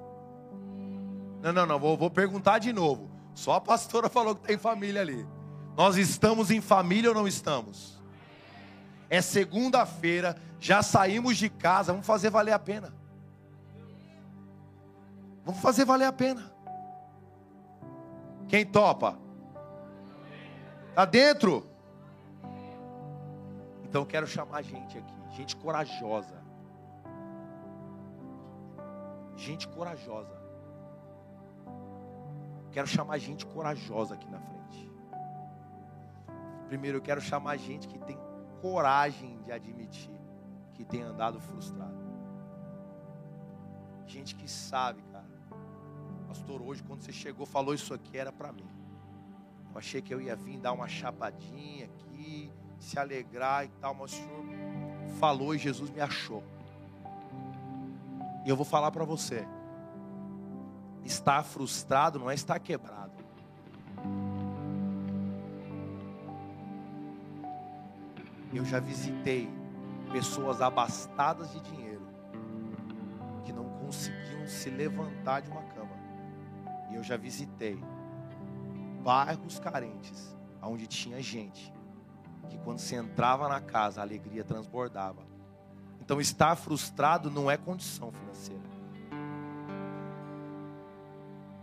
[1.43, 1.81] Não, não, não.
[1.81, 3.11] Vou, vou perguntar de novo.
[3.35, 5.27] Só a pastora falou que está em família ali.
[5.77, 8.01] Nós estamos em família ou não estamos?
[9.09, 11.93] É segunda-feira, já saímos de casa.
[11.93, 12.93] Vamos fazer valer a pena.
[15.45, 16.53] Vamos fazer valer a pena.
[18.49, 19.19] Quem topa?
[20.91, 21.67] Está dentro?
[23.85, 26.41] Então quero chamar gente aqui, gente corajosa.
[29.37, 30.40] Gente corajosa.
[32.73, 34.91] Quero chamar gente corajosa aqui na frente.
[36.69, 38.19] Primeiro eu quero chamar gente que tem
[38.61, 40.21] coragem de admitir
[40.75, 41.99] que tem andado frustrado.
[44.07, 45.29] Gente que sabe, cara.
[46.27, 48.69] Pastor, hoje quando você chegou falou isso aqui era para mim.
[49.73, 54.13] Eu achei que eu ia vir dar uma chapadinha aqui, se alegrar e tal, mas
[54.13, 54.45] o Senhor
[55.19, 56.43] falou e Jesus me achou.
[58.45, 59.47] E eu vou falar para você:
[61.05, 63.13] estar frustrado não é estar quebrado.
[68.53, 69.49] Eu já visitei
[70.11, 72.07] pessoas abastadas de dinheiro
[73.45, 75.97] que não conseguiam se levantar de uma cama.
[76.91, 77.79] E eu já visitei
[79.03, 81.73] bairros carentes onde tinha gente
[82.49, 85.23] que quando se entrava na casa, a alegria transbordava.
[86.01, 88.80] Então, estar frustrado não é condição financeira.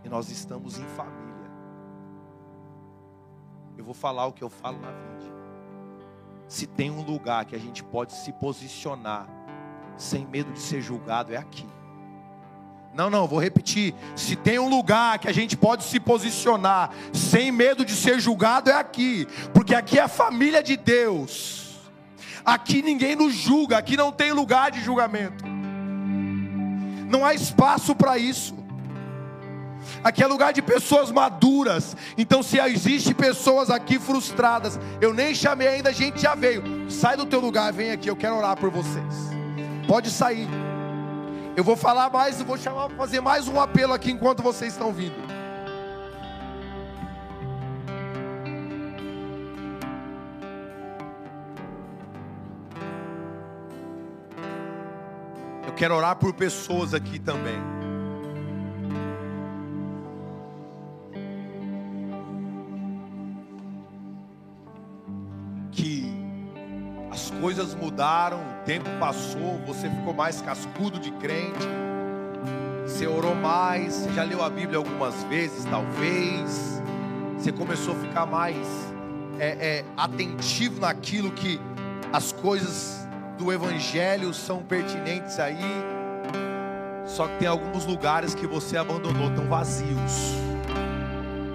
[0.08, 1.28] Nós estamos em família.
[3.76, 5.08] Eu vou falar o que eu falo na vida.
[6.48, 9.28] Se tem um lugar que a gente pode se posicionar
[9.96, 11.66] sem medo de ser julgado, é aqui.
[12.94, 13.94] Não, não, vou repetir.
[14.16, 18.70] Se tem um lugar que a gente pode se posicionar sem medo de ser julgado,
[18.70, 21.76] é aqui, porque aqui é a família de Deus.
[22.44, 25.44] Aqui ninguém nos julga, aqui não tem lugar de julgamento.
[27.08, 28.57] Não há espaço para isso.
[30.02, 31.96] Aqui é lugar de pessoas maduras.
[32.16, 36.90] Então, se existe pessoas aqui frustradas, eu nem chamei ainda, a gente já veio.
[36.90, 39.14] Sai do teu lugar, vem aqui, eu quero orar por vocês.
[39.86, 40.48] Pode sair.
[41.56, 45.16] Eu vou falar mais, vou chamar, fazer mais um apelo aqui enquanto vocês estão vindo.
[55.66, 57.77] Eu quero orar por pessoas aqui também.
[67.58, 71.66] Coisas mudaram, o tempo passou, você ficou mais cascudo de crente,
[72.86, 76.80] você orou mais, você já leu a Bíblia algumas vezes, talvez,
[77.36, 78.64] você começou a ficar mais
[79.40, 81.60] é, é, atentivo naquilo que
[82.12, 85.58] as coisas do Evangelho são pertinentes aí,
[87.06, 90.36] só que tem alguns lugares que você abandonou, tão vazios.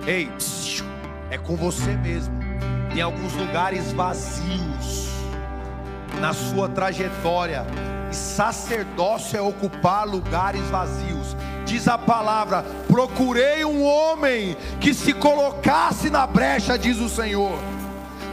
[0.05, 0.29] Ei,
[1.29, 2.37] é com você mesmo.
[2.93, 5.02] Tem alguns lugares vazios
[6.19, 7.65] na sua trajetória.
[8.11, 11.35] E sacerdócio é ocupar lugares vazios.
[11.65, 17.57] Diz a palavra: procurei um homem que se colocasse na brecha, diz o Senhor.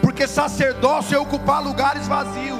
[0.02, 2.58] Porque sacerdócio é ocupar lugares vazios.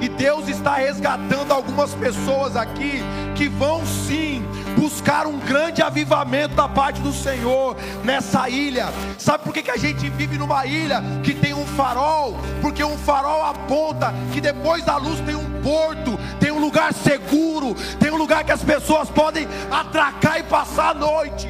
[0.00, 3.02] E Deus está resgatando algumas pessoas aqui
[3.34, 4.44] que vão sim
[4.76, 8.88] buscar um grande avivamento da parte do Senhor nessa ilha.
[9.18, 12.36] Sabe por que, que a gente vive numa ilha que tem um farol?
[12.60, 17.74] Porque um farol aponta que depois da luz tem um porto, tem um lugar seguro,
[17.98, 21.48] tem um lugar que as pessoas podem atracar e passar a noite.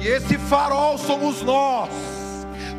[0.00, 2.13] E esse farol somos nós.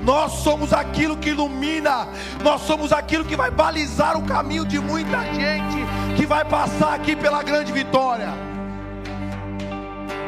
[0.06, 2.08] Nós somos aquilo que ilumina,
[2.43, 5.84] nós somos aquilo que vai balizar o caminho de muita gente
[6.16, 8.30] que vai passar aqui pela grande vitória.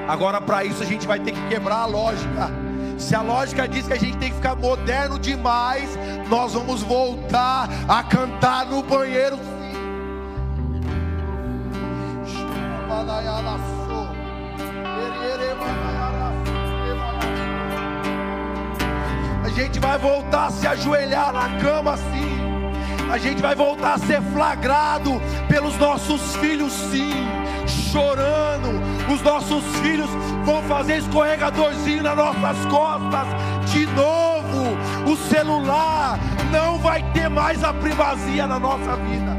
[0.07, 2.49] Agora, para isso, a gente vai ter que quebrar a lógica.
[2.97, 5.89] Se a lógica diz que a gente tem que ficar moderno demais,
[6.27, 9.37] nós vamos voltar a cantar no banheiro.
[12.89, 13.76] A
[19.57, 22.37] gente vai voltar a se ajoelhar na cama assim.
[23.11, 27.11] A gente vai voltar a ser flagrado pelos nossos filhos, sim,
[27.91, 28.67] chorando.
[29.11, 30.09] Os nossos filhos
[30.45, 33.27] vão fazer escorregadorzinho nas nossas costas.
[33.71, 34.77] De novo,
[35.11, 36.19] o celular
[36.51, 39.37] não vai ter mais a primazia na nossa vida.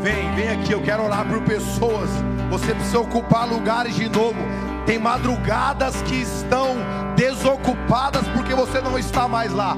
[0.00, 2.10] Vem, vem aqui, eu quero orar por pessoas.
[2.50, 4.65] Você precisa ocupar lugares de novo.
[4.86, 6.76] Tem madrugadas que estão
[7.16, 9.76] desocupadas porque você não está mais lá.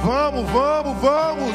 [0.00, 1.54] Vamos, vamos, vamos.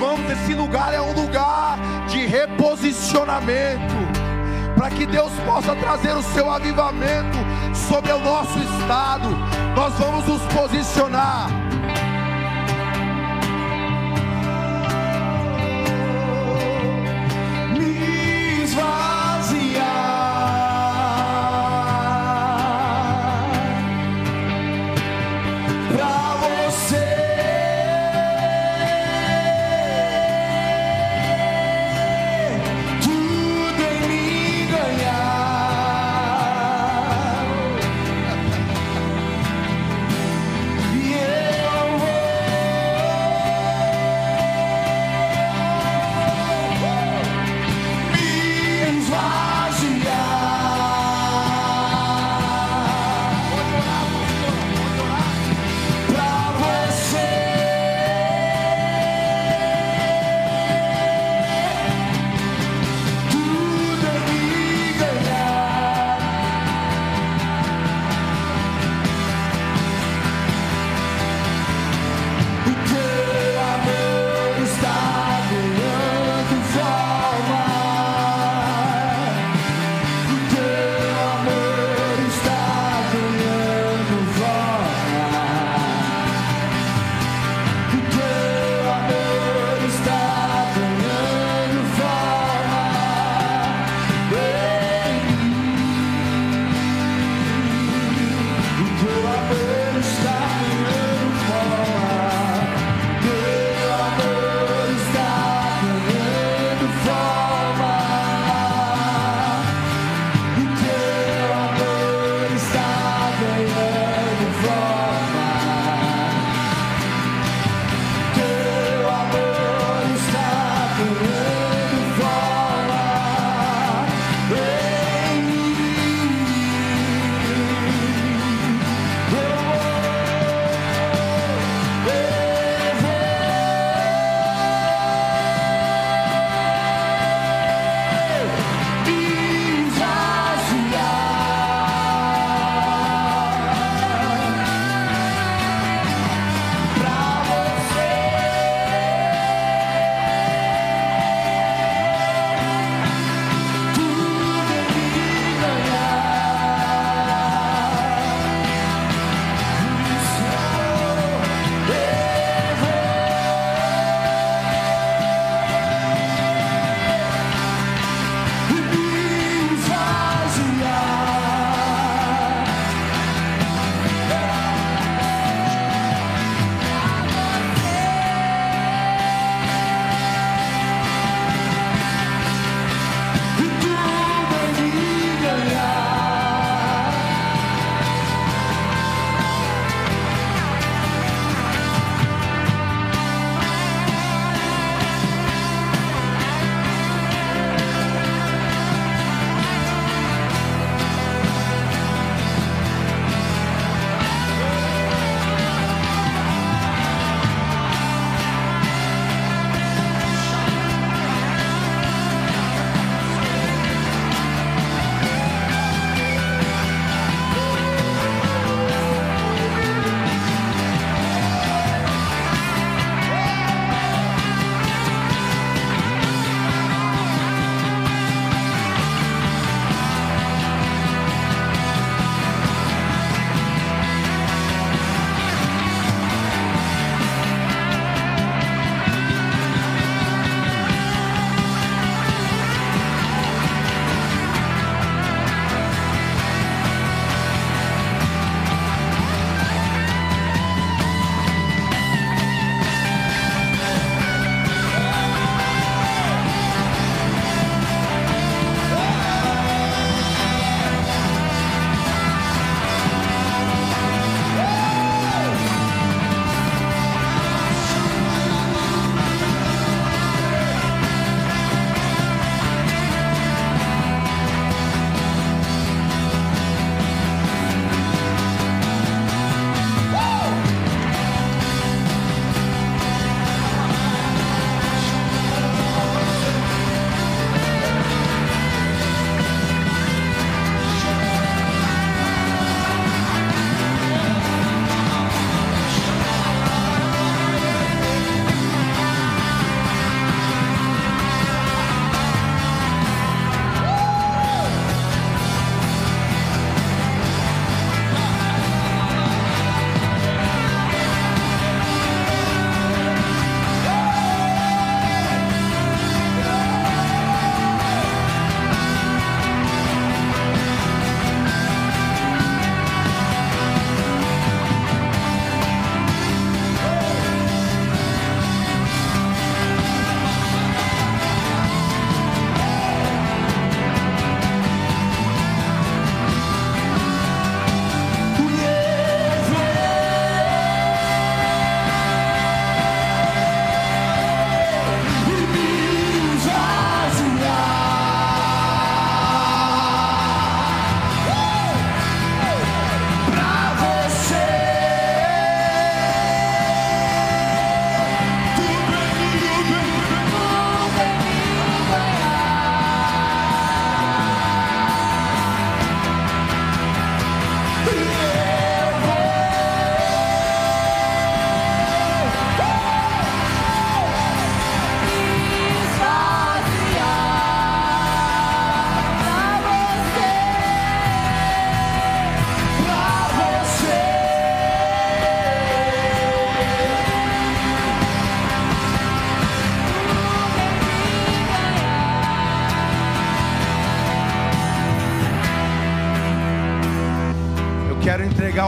[0.00, 1.78] Vamos, esse lugar é um lugar
[2.08, 3.94] de reposicionamento.
[4.76, 7.38] Para que Deus possa trazer o seu avivamento
[7.88, 9.28] sobre o nosso estado.
[9.74, 11.65] Nós vamos nos posicionar.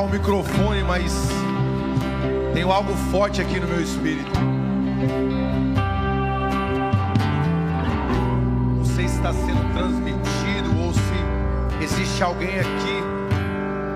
[0.09, 1.13] O microfone, mas
[2.55, 4.31] tenho algo forte aqui no meu espírito.
[8.77, 13.03] Não sei se está sendo transmitido ou se existe alguém aqui.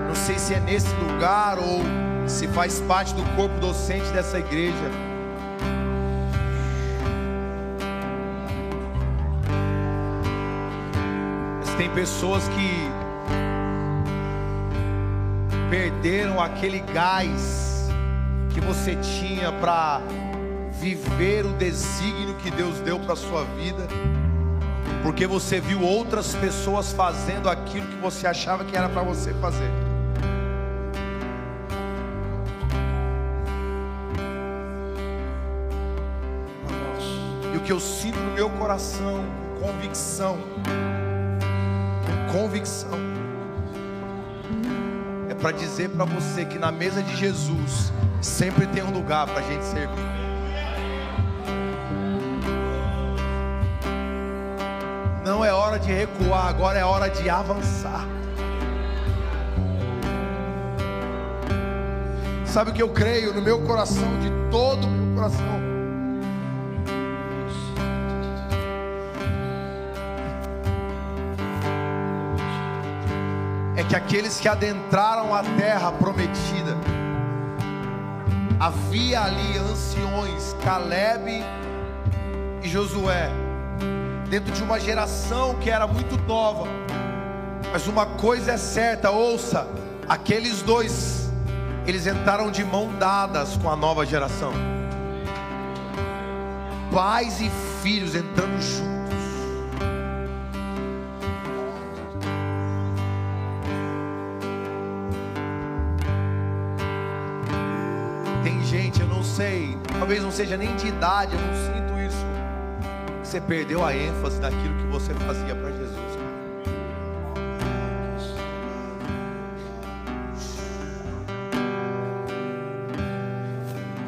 [0.07, 1.81] Não sei se é nesse lugar ou
[2.27, 4.91] se faz parte do corpo docente dessa igreja.
[11.59, 13.02] Mas tem pessoas que
[15.73, 17.89] perderam aquele gás
[18.53, 20.01] que você tinha para
[20.73, 23.87] viver o desígnio que Deus deu para sua vida,
[25.01, 29.71] porque você viu outras pessoas fazendo aquilo que você achava que era para você fazer.
[37.51, 39.25] E o que eu sinto no meu coração,
[39.59, 40.37] convicção,
[42.31, 43.12] convicção,
[45.43, 47.91] para dizer para você que na mesa de Jesus
[48.21, 49.99] sempre tem um lugar para a gente servir.
[55.25, 58.07] Não é hora de recuar, agora é hora de avançar.
[62.45, 65.62] Sabe o que eu creio no meu coração, de todo o meu coração?
[73.93, 76.75] Que aqueles que adentraram a terra prometida,
[78.59, 81.43] havia ali anciões, Caleb
[82.63, 83.29] e Josué,
[84.31, 86.65] dentro de uma geração que era muito nova,
[87.71, 89.67] mas uma coisa é certa, ouça,
[90.09, 91.31] aqueles dois,
[91.85, 94.53] eles entraram de mão dadas com a nova geração,
[96.91, 97.51] pais e
[97.83, 98.92] filhos entrando juntos.
[110.33, 112.25] Seja nem de idade, eu não sinto isso.
[113.23, 115.93] Você perdeu a ênfase daquilo que você fazia para Jesus.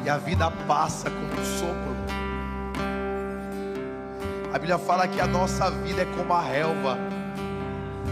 [0.03, 1.95] E a vida passa como um sopro.
[4.51, 6.97] A Bíblia fala que a nossa vida é como a relva.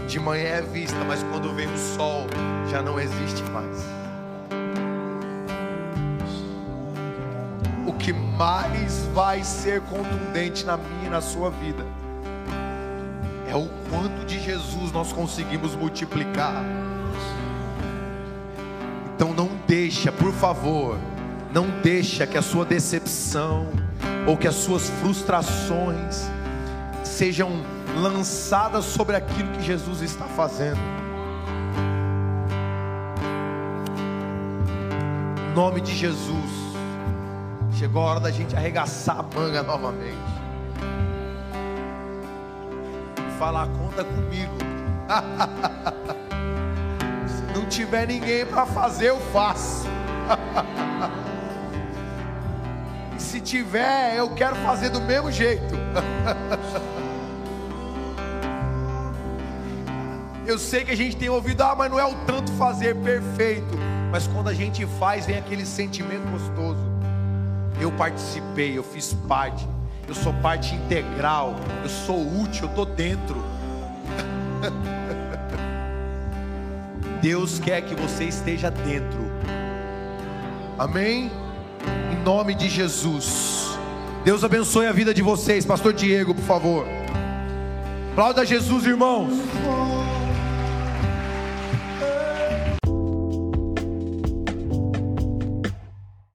[0.06, 2.26] De manhã é vista, mas quando vem o sol,
[2.68, 4.03] já não existe mais.
[8.04, 11.82] Que mais vai ser contundente na minha e na sua vida
[13.48, 16.62] é o quanto de Jesus nós conseguimos multiplicar.
[19.14, 20.98] Então não deixa, por favor,
[21.50, 23.68] não deixa que a sua decepção
[24.26, 26.28] ou que as suas frustrações
[27.02, 27.52] sejam
[27.96, 30.80] lançadas sobre aquilo que Jesus está fazendo.
[35.38, 36.73] Em nome de Jesus.
[37.84, 40.16] Chegou a hora da gente arregaçar a manga novamente.
[43.18, 44.54] E falar, conta comigo.
[47.28, 49.86] Se não tiver ninguém para fazer, eu faço.
[53.14, 55.74] E se tiver, eu quero fazer do mesmo jeito.
[60.46, 63.78] Eu sei que a gente tem ouvido, ah, mas não é o tanto fazer perfeito.
[64.10, 66.83] Mas quando a gente faz, vem aquele sentimento gostoso.
[67.84, 69.68] Eu participei, eu fiz parte,
[70.08, 73.44] eu sou parte integral, eu sou útil, eu estou dentro.
[77.20, 79.30] Deus quer que você esteja dentro.
[80.78, 81.30] Amém?
[82.10, 83.78] Em nome de Jesus.
[84.24, 85.66] Deus abençoe a vida de vocês.
[85.66, 86.86] Pastor Diego, por favor.
[88.12, 89.34] Aplauda Jesus, irmãos.